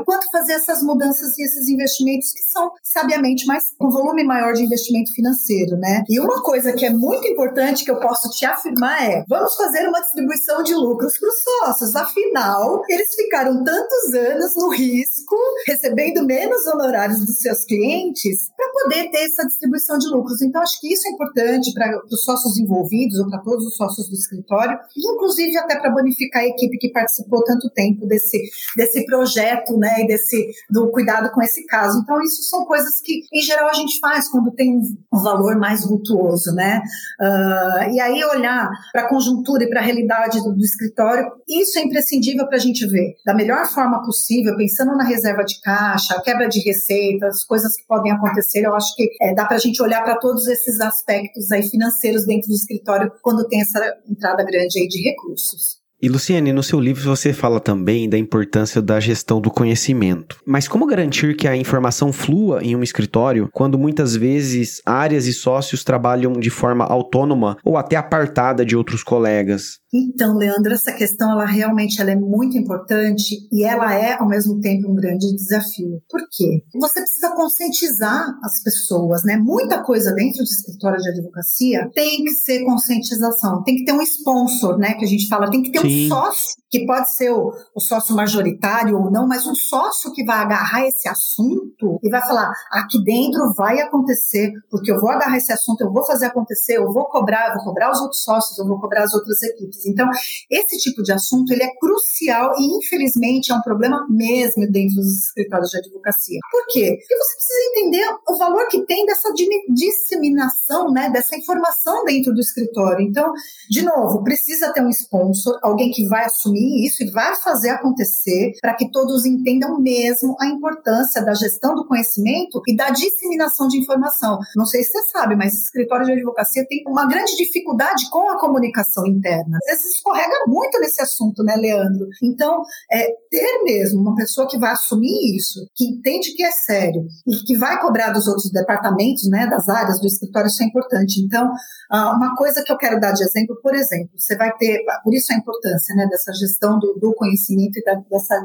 [0.05, 4.63] quanto fazer essas mudanças e esses investimentos que são sabiamente mais com volume maior de
[4.63, 6.03] investimento financeiro, né?
[6.09, 9.87] E uma coisa que é muito importante que eu posso te afirmar é: vamos fazer
[9.87, 11.95] uma distribuição de lucros para os sócios.
[11.95, 15.35] Afinal, eles ficaram tantos anos no risco,
[15.67, 20.41] recebendo menos honorários dos seus clientes, para poder ter essa distribuição de lucros.
[20.41, 24.09] Então, acho que isso é importante para os sócios envolvidos ou para todos os sócios
[24.09, 28.41] do escritório, inclusive até para bonificar a equipe que participou tanto tempo desse,
[28.75, 29.44] desse projeto,
[29.77, 31.99] né, e desse do cuidado com esse caso.
[31.99, 35.85] Então, isso são coisas que, em geral, a gente faz quando tem um valor mais
[35.85, 36.81] vultuoso, né?
[37.19, 41.77] Uh, e aí olhar para a conjuntura e para a realidade do, do, escritório, isso
[41.79, 46.21] é imprescindível para a gente ver da melhor forma possível, pensando na reserva de caixa,
[46.21, 48.65] quebra de receitas, coisas que podem acontecer.
[48.65, 52.25] Eu acho que é, dá para a gente olhar para todos esses aspectos aí financeiros
[52.25, 53.79] dentro do escritório quando tem essa
[54.09, 55.84] entrada grande aí de recursos.
[56.05, 60.37] E Luciane, no seu livro você fala também da importância da gestão do conhecimento.
[60.45, 65.33] Mas como garantir que a informação flua em um escritório quando muitas vezes áreas e
[65.33, 69.79] sócios trabalham de forma autônoma ou até apartada de outros colegas?
[69.91, 74.59] Então, Leandro, essa questão ela realmente ela é muito importante e ela é ao mesmo
[74.59, 76.01] tempo um grande desafio.
[76.09, 76.63] Por quê?
[76.81, 79.37] Você precisa conscientizar as pessoas, né?
[79.37, 84.01] Muita coisa dentro do escritório de advocacia tem que ser conscientização, tem que ter um
[84.01, 84.93] sponsor, né?
[84.95, 85.87] Que a gente fala, tem que ter Sim.
[85.87, 90.25] um sócio que pode ser o, o, sócio majoritário ou não, mas um sócio que
[90.25, 95.37] vai agarrar esse assunto e vai falar: aqui dentro vai acontecer, porque eu vou agarrar
[95.37, 98.57] esse assunto, eu vou fazer acontecer, eu vou cobrar, eu vou cobrar os outros sócios,
[98.57, 99.85] eu vou cobrar as outras equipes.
[99.85, 100.09] Então,
[100.49, 105.27] esse tipo de assunto ele é crucial e, infelizmente, é um problema mesmo dentro dos
[105.27, 106.39] escritórios de advocacia.
[106.51, 106.97] Por quê?
[106.99, 109.31] Porque você precisa entender o valor que tem dessa
[109.69, 113.05] disseminação, né, dessa informação dentro do escritório.
[113.05, 113.31] Então,
[113.69, 118.53] de novo, precisa ter um sponsor, alguém que vai assumir isso e vai fazer acontecer
[118.61, 123.77] para que todos entendam mesmo a importância da gestão do conhecimento e da disseminação de
[123.77, 124.39] informação.
[124.55, 128.39] Não sei se você sabe, mas escritório de advocacia tem uma grande dificuldade com a
[128.39, 132.07] comunicação interna vezes escorrega muito nesse assunto, né, Leandro?
[132.23, 137.05] Então, é, ter mesmo uma pessoa que vai assumir isso, que entende que é sério
[137.27, 141.21] e que vai cobrar dos outros departamentos, né, das áreas do escritório, isso é importante.
[141.21, 141.51] Então,
[141.91, 145.33] uma coisa que eu quero dar de exemplo, por exemplo, você vai ter, por isso
[145.33, 148.39] a importância, né, dessa gestão do, do conhecimento e da, dessa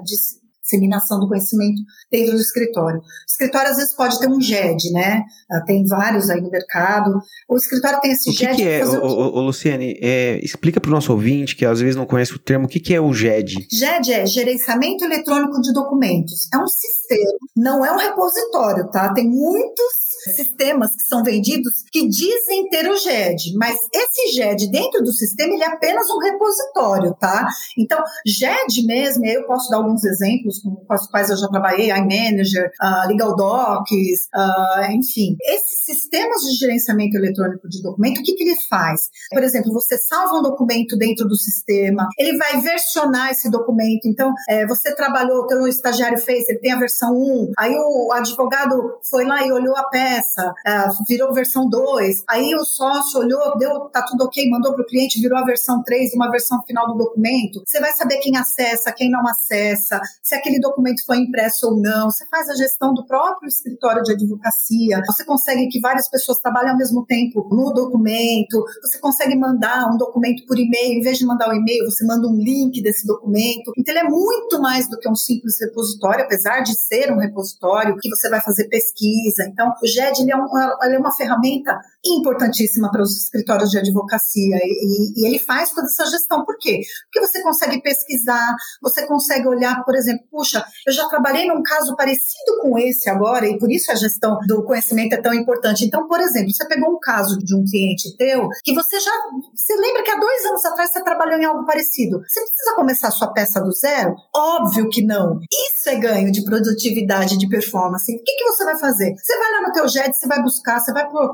[0.70, 3.00] disseminação do conhecimento dentro do escritório.
[3.00, 5.24] O escritório às vezes pode ter um GED, né?
[5.50, 7.20] Ah, tem vários aí no mercado.
[7.48, 8.56] O escritório tem esse o que GED.
[8.56, 11.96] Que é, o, o, o, Luciane, é, explica para o nosso ouvinte que às vezes
[11.96, 13.66] não conhece o termo, o que, que é o GED?
[13.70, 16.48] GED é Gerenciamento Eletrônico de Documentos.
[16.52, 19.12] É um sistema, não é um repositório, tá?
[19.12, 25.02] Tem muitos sistemas que são vendidos que dizem ter o GED, mas esse GED dentro
[25.02, 27.48] do sistema ele é apenas um repositório, tá?
[27.78, 32.70] Então, GED mesmo, eu posso dar alguns exemplos com os quais eu já trabalhei, iManager,
[32.83, 35.37] uh, Legal Docs, uh, enfim.
[35.42, 39.09] Esses sistemas de gerenciamento eletrônico de documento, o que, que ele faz?
[39.31, 44.07] Por exemplo, você salva um documento dentro do sistema, ele vai versionar esse documento.
[44.07, 48.99] Então, é, você trabalhou, o estagiário fez, ele tem a versão 1, aí o advogado
[49.09, 53.88] foi lá e olhou a peça uh, virou versão 2, aí o sócio olhou, deu,
[53.90, 56.94] tá tudo ok, mandou para o cliente, virou a versão 3, uma versão final do
[56.94, 57.62] documento.
[57.66, 62.10] Você vai saber quem acessa, quem não acessa, se aquele documento foi impresso ou não.
[62.10, 65.02] Você faz a gestão do próprio escritório de advocacia.
[65.06, 68.64] Você consegue que várias pessoas trabalhem ao mesmo tempo no documento.
[68.82, 70.98] Você consegue mandar um documento por e-mail.
[70.98, 73.72] Em vez de mandar o um e-mail, você manda um link desse documento.
[73.76, 77.96] Então, ele é muito mais do que um simples repositório, apesar de ser um repositório
[78.00, 79.44] que você vai fazer pesquisa.
[79.46, 84.56] Então, o GED ele é, ele é uma ferramenta importantíssima para os escritórios de advocacia
[84.56, 86.44] e, e, ele faz toda essa gestão.
[86.44, 86.80] Por quê?
[87.04, 91.94] Porque você consegue pesquisar, você consegue olhar, por exemplo, puxa, eu já trabalhei num caso
[91.96, 95.84] parecido com esse agora e por isso a gestão do conhecimento é tão importante.
[95.84, 99.12] Então, por exemplo, você pegou um caso de um cliente teu que você já,
[99.54, 102.20] você lembra que há dois anos atrás você trabalhou em algo parecido.
[102.26, 104.14] Você precisa começar a sua peça do zero?
[104.34, 105.38] Óbvio que não.
[105.52, 108.12] Isso é ganho de produtividade, de performance.
[108.12, 109.14] O que, que você vai fazer?
[109.16, 111.32] Você vai lá no teu JET, você vai buscar, você vai por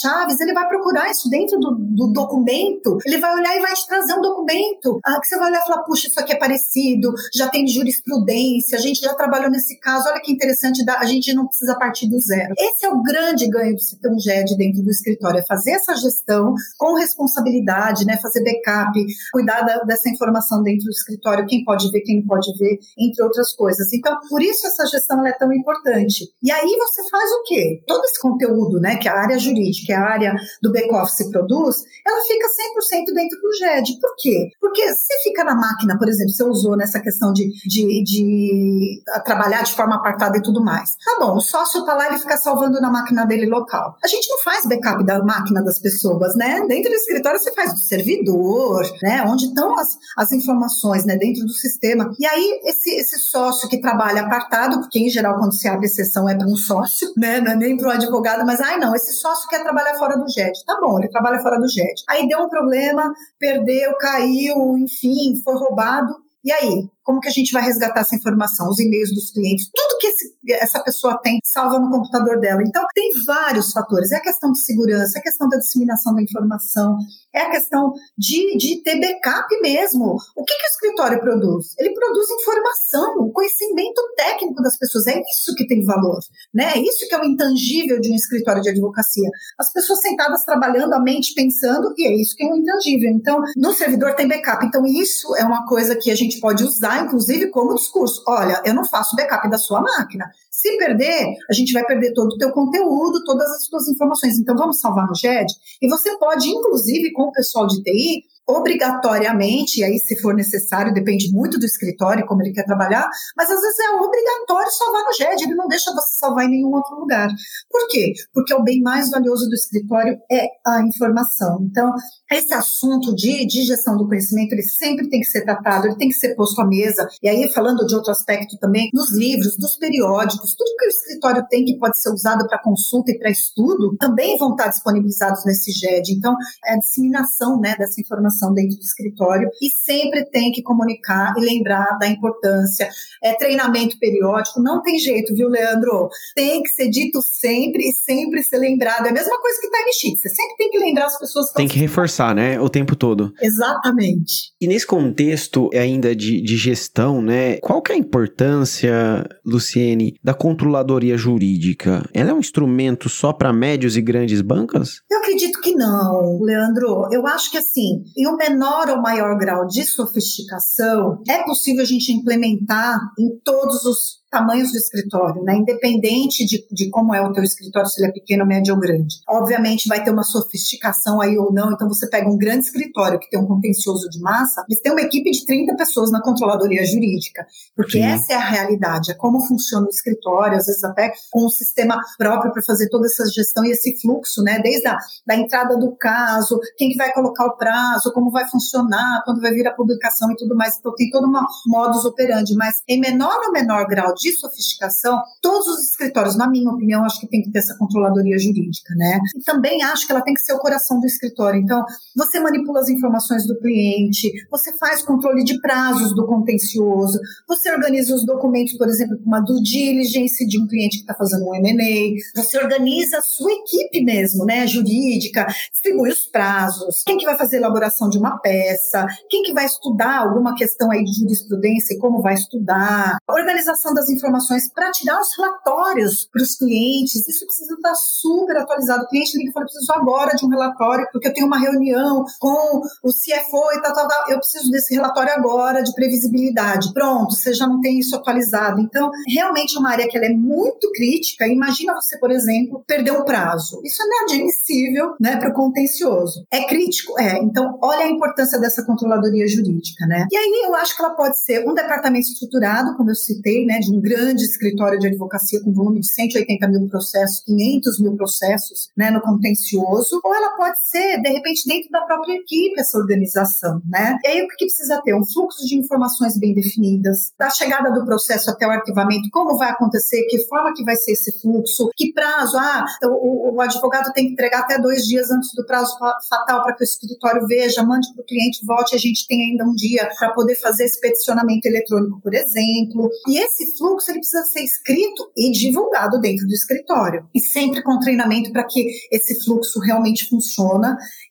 [0.00, 3.86] palavras-chave, ele vai procurar isso dentro do, do, documento, ele vai olhar e vai te
[3.86, 7.12] trazer um documento ah, que você vai olhar e falar, puxa, isso aqui é parecido,
[7.34, 11.46] já tem jurisprudência, a gente já trabalhou nesse caso, olha que interessante, a gente não
[11.46, 12.54] precisa partir do zero.
[12.58, 15.72] Esse é o grande ganho de se ter um GED dentro do escritório, é fazer
[15.72, 18.98] essa gestão com responsabilidade, né, fazer backup,
[19.32, 23.22] cuidar da, dessa informação dentro do escritório, quem pode ver, quem não pode ver, entre
[23.22, 23.92] outras coisas.
[23.92, 26.24] Então, por isso essa gestão é tão importante.
[26.42, 27.82] E aí você faz o quê?
[27.86, 32.24] Todo esse conteúdo, né, que a área jurídica, que a área do back-office produz, ela
[32.24, 34.00] fica 100% dentro do GED.
[34.00, 34.50] Por quê?
[34.60, 39.64] Porque se fica na máquina, por exemplo, você usou nessa questão de, de, de trabalhar
[39.64, 40.90] de forma apartada e tudo mais.
[41.04, 43.96] Tá bom, o sócio tá lá, ele fica salvando na máquina dele local.
[44.02, 46.64] A gente não faz backup da máquina das pessoas, né?
[46.68, 49.24] Dentro do escritório você faz do servidor, né?
[49.26, 51.16] Onde estão as, as informações, né?
[51.16, 52.12] Dentro do sistema.
[52.18, 56.28] E aí, esse, esse sócio que trabalha apartado, porque em geral, quando se abre exceção
[56.28, 57.40] é para um sócio, né?
[57.40, 60.28] Não é nem para o advogado, mas ai não, esse sócio quer trabalhar fora do
[60.28, 60.64] JET.
[60.64, 62.02] Tá bom, ele trabalha fora do JET.
[62.08, 66.14] Aí deu um problema, perdeu, caiu, enfim, foi roubado.
[66.44, 66.88] E aí?
[67.10, 68.70] Como que a gente vai resgatar essa informação?
[68.70, 72.62] Os e-mails dos clientes, tudo que esse, essa pessoa tem salva no computador dela.
[72.62, 74.12] Então, tem vários fatores.
[74.12, 76.96] É a questão de segurança, é a questão da disseminação da informação,
[77.34, 80.16] é a questão de, de ter backup mesmo.
[80.36, 81.74] O que, que o escritório produz?
[81.80, 85.08] Ele produz informação, o conhecimento técnico das pessoas.
[85.08, 86.20] É isso que tem valor.
[86.54, 86.74] Né?
[86.76, 89.28] É isso que é o intangível de um escritório de advocacia.
[89.58, 93.10] As pessoas sentadas trabalhando, a mente pensando, e é isso que é o intangível.
[93.10, 94.64] Então, no servidor tem backup.
[94.64, 98.22] Então, isso é uma coisa que a gente pode usar inclusive, como discurso.
[98.26, 100.30] Olha, eu não faço backup da sua máquina.
[100.50, 104.38] Se perder, a gente vai perder todo o teu conteúdo, todas as suas informações.
[104.38, 105.52] Então, vamos salvar no GED.
[105.80, 108.24] E você pode, inclusive, com o pessoal de TI,
[108.56, 113.50] obrigatoriamente, e aí se for necessário, depende muito do escritório, como ele quer trabalhar, mas
[113.50, 116.98] às vezes é obrigatório salvar no GED, ele não deixa você salvar em nenhum outro
[116.98, 117.28] lugar.
[117.70, 118.12] Por quê?
[118.32, 121.58] Porque o bem mais valioso do escritório é a informação.
[121.62, 121.92] Então,
[122.30, 126.08] esse assunto de, de gestão do conhecimento, ele sempre tem que ser tratado, ele tem
[126.08, 129.76] que ser posto à mesa, e aí falando de outro aspecto também, nos livros, dos
[129.76, 133.96] periódicos, tudo que o escritório tem que pode ser usado para consulta e para estudo,
[133.98, 136.12] também vão estar disponibilizados nesse GED.
[136.12, 136.34] Então,
[136.64, 141.40] é a disseminação né, dessa informação dentro do escritório e sempre tem que comunicar e
[141.40, 142.88] lembrar da importância.
[143.22, 146.08] É treinamento periódico, não tem jeito, viu, Leandro?
[146.34, 149.06] Tem que ser dito sempre e sempre ser lembrado.
[149.06, 150.69] É a mesma coisa que time sheet, você sempre tem
[151.00, 151.52] lembrar as pessoas.
[151.52, 153.32] Tem que reforçar, né, o tempo todo.
[153.40, 154.52] Exatamente.
[154.60, 160.34] E nesse contexto ainda de, de gestão, né, qual que é a importância, Luciene, da
[160.34, 162.08] controladoria jurídica?
[162.12, 165.00] Ela é um instrumento só para médios e grandes bancas?
[165.10, 167.08] Eu acredito que não, Leandro.
[167.10, 171.86] Eu acho que assim, em um menor ou maior grau de sofisticação, é possível a
[171.86, 175.56] gente implementar em todos os tamanhos do escritório, né?
[175.56, 179.16] Independente de, de como é o teu escritório, se ele é pequeno, médio ou grande.
[179.28, 183.28] Obviamente vai ter uma sofisticação aí ou não, então você pega um grande escritório que
[183.28, 187.46] tem um contencioso de massa, eles têm uma equipe de 30 pessoas na controladoria jurídica,
[187.74, 188.04] porque Sim.
[188.04, 192.00] essa é a realidade, é como funciona o escritório, às vezes até com um sistema
[192.16, 194.60] próprio para fazer toda essa gestão e esse fluxo, né?
[194.60, 199.22] Desde a da entrada do caso, quem que vai colocar o prazo, como vai funcionar,
[199.24, 200.76] quando vai vir a publicação e tudo mais.
[200.78, 205.66] Então tem todo uma modus operandi, mas em menor ou menor grau de sofisticação, todos
[205.66, 209.18] os escritórios, na minha opinião, acho que tem que ter essa controladoria jurídica, né?
[209.36, 211.60] E também acho que ela tem que ser o coração do escritório.
[211.60, 217.72] Então, você manipula as informações do cliente, você faz controle de prazos do contencioso, você
[217.72, 221.54] organiza os documentos, por exemplo, uma due diligence de um cliente que está fazendo um
[221.54, 227.36] M&A, você organiza a sua equipe mesmo, né, jurídica, distribui os prazos, quem que vai
[227.36, 231.94] fazer a elaboração de uma peça, quem que vai estudar alguma questão aí de jurisprudência
[231.94, 237.26] e como vai estudar, organização das informações para tirar os relatórios para os clientes.
[237.26, 239.04] Isso precisa estar super atualizado.
[239.04, 242.24] O cliente liga e fala: preciso agora de um relatório, porque eu tenho uma reunião
[242.38, 244.30] com o CFO e tal, tal, tal.
[244.30, 246.92] Eu preciso desse relatório agora de previsibilidade.
[246.92, 248.80] Pronto, você já não tem isso atualizado.
[248.80, 251.46] Então, realmente é uma área que ela é muito crítica.
[251.46, 253.80] Imagina você, por exemplo, perder um prazo.
[253.84, 256.44] Isso é inadmissível né, para o contencioso.
[256.50, 257.18] É crítico?
[257.18, 257.38] É.
[257.38, 260.06] Então, olha a importância dessa controladoria jurídica.
[260.06, 260.26] Né?
[260.30, 263.78] E aí eu acho que ela pode ser um departamento estruturado, como eu citei, né,
[263.78, 268.88] de um grande escritório de advocacia com volume de 180 mil processos, 500 mil processos
[268.96, 273.80] né, no contencioso, ou ela pode ser, de repente, dentro da própria equipe, essa organização.
[273.88, 274.18] Né?
[274.24, 275.14] E aí o que precisa ter?
[275.14, 279.70] Um fluxo de informações bem definidas, da chegada do processo até o arquivamento, como vai
[279.70, 284.26] acontecer, que forma que vai ser esse fluxo, que prazo, ah, o, o advogado tem
[284.26, 285.96] que entregar até dois dias antes do prazo
[286.28, 289.64] fatal para que o escritório veja, mande para o cliente, volte, a gente tem ainda
[289.64, 293.10] um dia para poder fazer esse peticionamento eletrônico, por exemplo.
[293.28, 297.28] E esse fluxo ele precisa ser escrito e divulgado dentro do escritório.
[297.34, 300.70] E sempre com treinamento para que esse fluxo realmente funcione.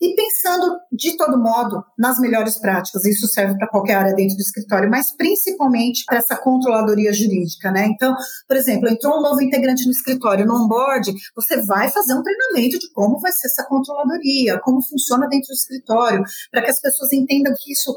[0.02, 3.06] E pensando, de todo modo, nas melhores práticas.
[3.06, 7.88] Isso serve para qualquer área dentro do escritório, mas principalmente para essa controladoria jurídica, né?
[7.88, 8.16] Então,
[8.48, 12.80] por exemplo, entrou um novo integrante no escritório, no onboard, você vai fazer um treinamento
[12.80, 17.12] de como vai ser essa controladoria, como funciona dentro do escritório, para que as pessoas
[17.14, 17.96] entendam que isso,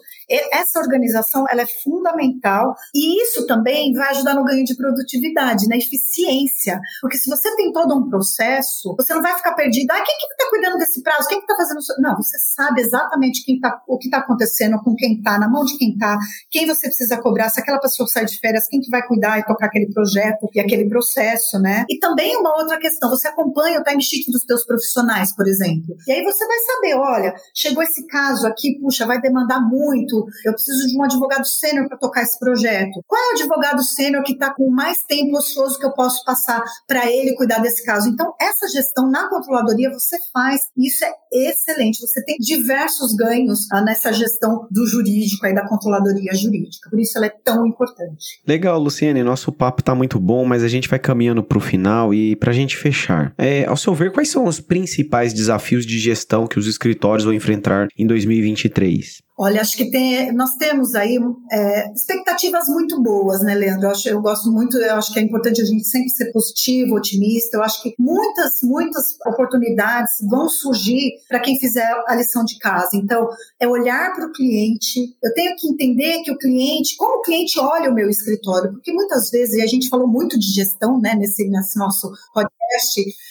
[0.53, 5.77] essa organização, ela é fundamental e isso também vai ajudar no ganho de produtividade, na
[5.77, 10.17] eficiência, porque se você tem todo um processo, você não vai ficar perdido, ah, quem
[10.19, 11.95] que está cuidando desse prazo, quem que está fazendo isso?
[11.99, 15.65] Não, você sabe exatamente quem tá, o que está acontecendo, com quem está, na mão
[15.65, 16.19] de quem está,
[16.51, 19.45] quem você precisa cobrar, se aquela pessoa sai de férias, quem que vai cuidar e
[19.45, 21.85] tocar aquele projeto e aquele processo, né?
[21.89, 25.97] E também uma outra questão, você acompanha o timesheet dos teus profissionais, por exemplo.
[26.07, 30.53] E aí você vai saber, olha, chegou esse caso aqui, puxa, vai demandar muito, eu
[30.53, 33.03] preciso de um advogado sênior para tocar esse projeto.
[33.07, 36.63] Qual é o advogado sênior que está com mais tempo ocioso que eu posso passar
[36.87, 38.09] para ele cuidar desse caso?
[38.09, 41.13] Então, essa gestão na controladoria você faz, isso é
[41.51, 42.01] excelente.
[42.01, 46.91] Você tem diversos ganhos ah, nessa gestão do jurídico e da controladoria jurídica.
[46.91, 48.43] Por isso ela é tão importante.
[48.47, 49.23] Legal, Luciane.
[49.23, 52.51] Nosso papo está muito bom, mas a gente vai caminhando para o final e para
[52.51, 53.33] a gente fechar.
[53.39, 57.35] É, ao seu ver, quais são os principais desafios de gestão que os escritórios vão
[57.35, 59.23] enfrentar em 2023?
[59.39, 61.19] Olha, acho que tem, nós temos aí
[61.51, 63.87] é, expectativas muito boas, né, Leandro?
[63.87, 66.97] Eu, acho, eu gosto muito, eu acho que é importante a gente sempre ser positivo,
[66.97, 67.57] otimista.
[67.57, 72.91] Eu acho que muitas, muitas oportunidades vão surgir para quem fizer a lição de casa.
[72.95, 73.27] Então,
[73.59, 75.01] é olhar para o cliente.
[75.23, 78.93] Eu tenho que entender que o cliente, como o cliente olha o meu escritório, porque
[78.93, 82.62] muitas vezes, e a gente falou muito de gestão, né, nesse, nesse nosso podcast,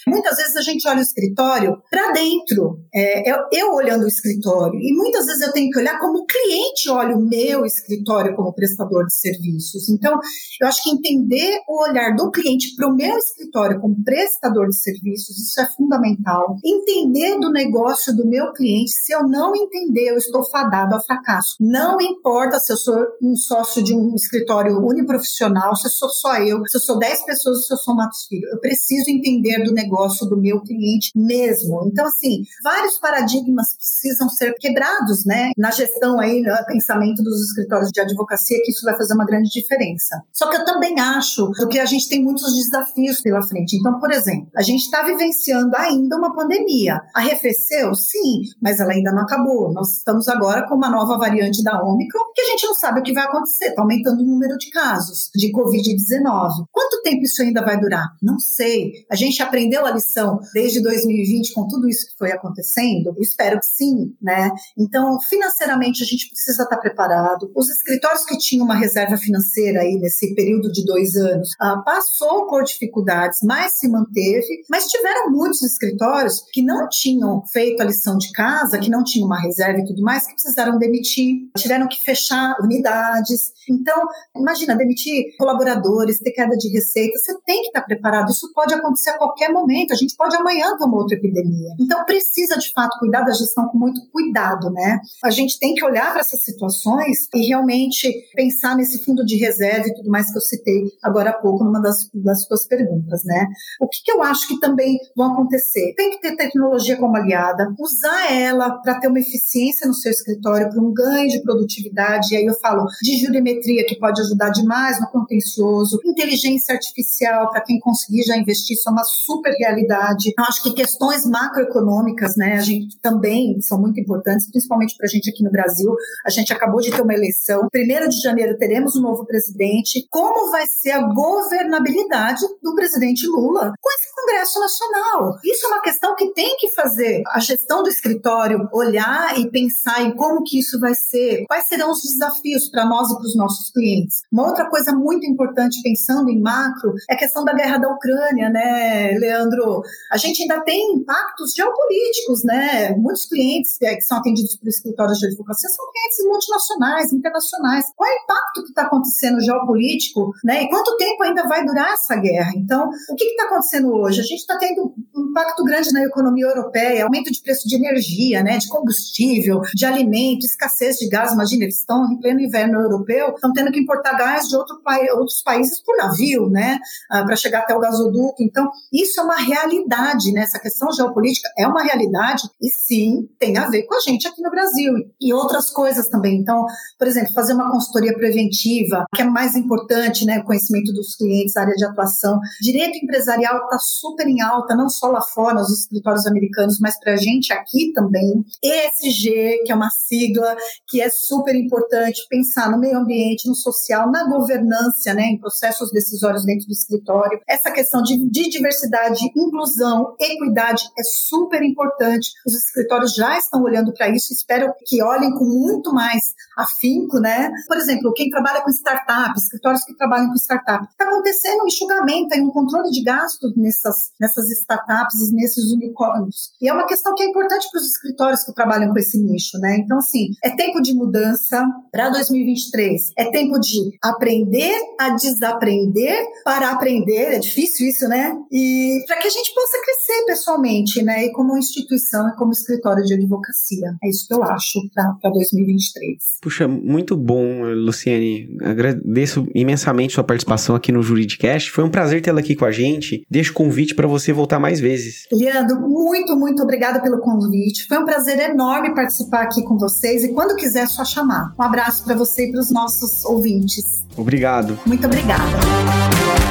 [0.07, 2.79] muitas vezes a gente olha o escritório para dentro.
[2.93, 6.25] É, eu, eu olhando o escritório, e muitas vezes eu tenho que olhar como o
[6.25, 9.89] cliente olha o meu escritório como prestador de serviços.
[9.89, 10.19] Então,
[10.59, 14.75] eu acho que entender o olhar do cliente para o meu escritório como prestador de
[14.75, 16.57] serviços, isso é fundamental.
[16.63, 21.55] Entender do negócio do meu cliente, se eu não entender, eu estou fadado ao fracasso.
[21.59, 26.37] Não importa se eu sou um sócio de um escritório uniprofissional, se eu sou só
[26.37, 28.47] eu, se eu sou 10 pessoas, se eu sou Matos Filho.
[28.51, 31.83] Eu preciso entender do negócio do meu cliente mesmo.
[31.85, 37.91] Então, assim, vários paradigmas precisam ser quebrados, né, na gestão aí, no pensamento dos escritórios
[37.91, 40.21] de advocacia, que isso vai fazer uma grande diferença.
[40.33, 43.77] Só que eu também acho que a gente tem muitos desafios pela frente.
[43.77, 46.99] Então, por exemplo, a gente está vivenciando ainda uma pandemia.
[47.13, 47.93] Arrefeceu?
[47.93, 49.71] Sim, mas ela ainda não acabou.
[49.73, 53.03] Nós estamos agora com uma nova variante da Omicron, que a gente não sabe o
[53.03, 53.67] que vai acontecer.
[53.67, 56.65] Está aumentando o número de casos de Covid-19.
[56.71, 58.07] Quanto tempo isso ainda vai durar?
[58.21, 58.91] Não sei.
[59.11, 63.07] A gente aprendeu a lição desde 2020 com tudo isso que foi acontecendo?
[63.07, 64.49] Eu espero que sim, né?
[64.77, 67.51] Então, financeiramente, a gente precisa estar preparado.
[67.55, 72.47] Os escritórios que tinham uma reserva financeira aí nesse período de dois anos uh, passou
[72.47, 74.63] por dificuldades, mas se manteve.
[74.69, 79.27] Mas tiveram muitos escritórios que não tinham feito a lição de casa, que não tinham
[79.27, 83.51] uma reserva e tudo mais, que precisaram demitir, tiveram que fechar unidades.
[83.69, 84.01] Então,
[84.35, 88.29] imagina, demitir colaboradores, ter queda de receita, você tem que estar preparado.
[88.29, 89.93] Isso pode acontecer a qualquer momento.
[89.93, 91.69] A gente pode amanhã ter uma outra epidemia.
[91.79, 94.99] Então, precisa de fato cuidar da gestão com muito cuidado, né?
[95.23, 99.87] A gente tem que olhar para essas situações e realmente pensar nesse fundo de reserva
[99.87, 103.47] e tudo mais que eu citei agora há pouco numa das, das suas perguntas, né?
[103.79, 105.93] O que, que eu acho que também vão acontecer?
[105.95, 110.69] Tem que ter tecnologia como aliada, usar ela para ter uma eficiência no seu escritório,
[110.69, 114.99] para um ganho de produtividade, e aí eu falo de jurimetria, que pode ajudar demais
[114.99, 120.33] no contencioso, inteligência artificial, para quem conseguir já investir, isso é uma super realidade.
[120.37, 125.09] Eu acho que questões macroeconômicas, né, a gente também são muito importantes, principalmente para a
[125.09, 125.95] gente aqui no Brasil.
[126.25, 127.67] A gente acabou de ter uma eleição.
[127.71, 130.05] Primeiro de janeiro teremos um novo presidente.
[130.09, 135.37] Como vai ser a governabilidade do presidente Lula com esse Congresso Nacional?
[135.43, 140.01] Isso é uma questão que tem que fazer a gestão do escritório olhar e pensar
[140.01, 143.35] em como que isso vai ser, quais serão os desafios para nós e para os
[143.35, 144.21] nossos clientes.
[144.31, 148.49] Uma outra coisa muito importante pensando em macro é a questão da guerra da Ucrânia,
[148.49, 148.80] né?
[148.81, 149.83] Né, Leandro?
[150.11, 152.95] A gente ainda tem impactos geopolíticos, né?
[152.97, 157.85] Muitos clientes é, que são atendidos por escritórios de advocacia são clientes multinacionais, internacionais.
[157.95, 160.63] Qual é o impacto que está acontecendo geopolítico, né?
[160.63, 162.51] E quanto tempo ainda vai durar essa guerra?
[162.55, 164.19] Então, o que está acontecendo hoje?
[164.19, 168.43] A gente está tendo um impacto grande na economia europeia, aumento de preço de energia,
[168.43, 171.33] né, de combustível, de alimento, escassez de gás.
[171.33, 174.81] Imagina, eles estão em pleno inverno europeu, estão tendo que importar gás de outro,
[175.17, 176.79] outros países por navio, né,
[177.09, 178.41] ah, para chegar até o gasoduto.
[178.41, 180.41] Então, isso é uma realidade, né?
[180.41, 184.41] Essa questão geopolítica é uma realidade e sim tem a ver com a gente aqui
[184.41, 186.37] no Brasil e outras coisas também.
[186.37, 186.65] Então,
[186.97, 191.55] por exemplo, fazer uma consultoria preventiva, que é mais importante, né, o conhecimento dos clientes,
[191.55, 192.39] área de atuação.
[192.61, 197.13] Direito empresarial está super em alta, não só lá fora, nos escritórios americanos, mas para
[197.13, 198.43] a gente aqui também.
[198.63, 200.55] ESG, que é uma sigla
[200.87, 205.91] que é super importante, pensar no meio ambiente, no social, na governança, né, em processos
[205.91, 207.39] decisórios dentro do escritório.
[207.47, 212.29] Essa questão de, de diversidade, inclusão, equidade é super importante.
[212.45, 216.21] Os escritórios já estão olhando para isso, espero que olhem com muito mais
[216.57, 217.51] afinco, né?
[217.67, 222.35] Por exemplo, quem trabalha com startups, escritórios que trabalham com startups, está acontecendo um enxugamento,
[222.39, 226.51] um controle de gastos nessas, nessas startups e nesses unicórnios.
[226.61, 229.57] E é uma questão que é importante para os escritórios que trabalham com esse nicho,
[229.59, 229.77] né?
[229.77, 233.11] Então, assim, é tempo de mudança para 2023.
[233.17, 237.35] É tempo de aprender a desaprender para aprender.
[237.35, 238.35] É difícil isso, né?
[238.51, 241.25] E para que a gente possa crescer pessoalmente, né?
[241.25, 243.95] E como instituição e como escritório de advocacia.
[244.03, 246.17] É isso que eu acho para 2023.
[246.41, 248.49] Puxa, muito bom, Luciane.
[248.61, 251.71] Agradeço imensamente sua participação aqui no Juridicast.
[251.71, 253.25] Foi um prazer tê-la aqui com a gente.
[253.29, 255.27] Deixo o convite para você voltar mais vezes.
[255.31, 257.87] Leandro, muito, muito obrigada pelo convite.
[257.87, 261.53] Foi um prazer enorme participar aqui com vocês e quando quiser, é só chamar.
[261.59, 263.85] Um abraço para você e para os nossos ouvintes.
[264.17, 264.79] Obrigado.
[264.85, 266.50] Muito obrigada.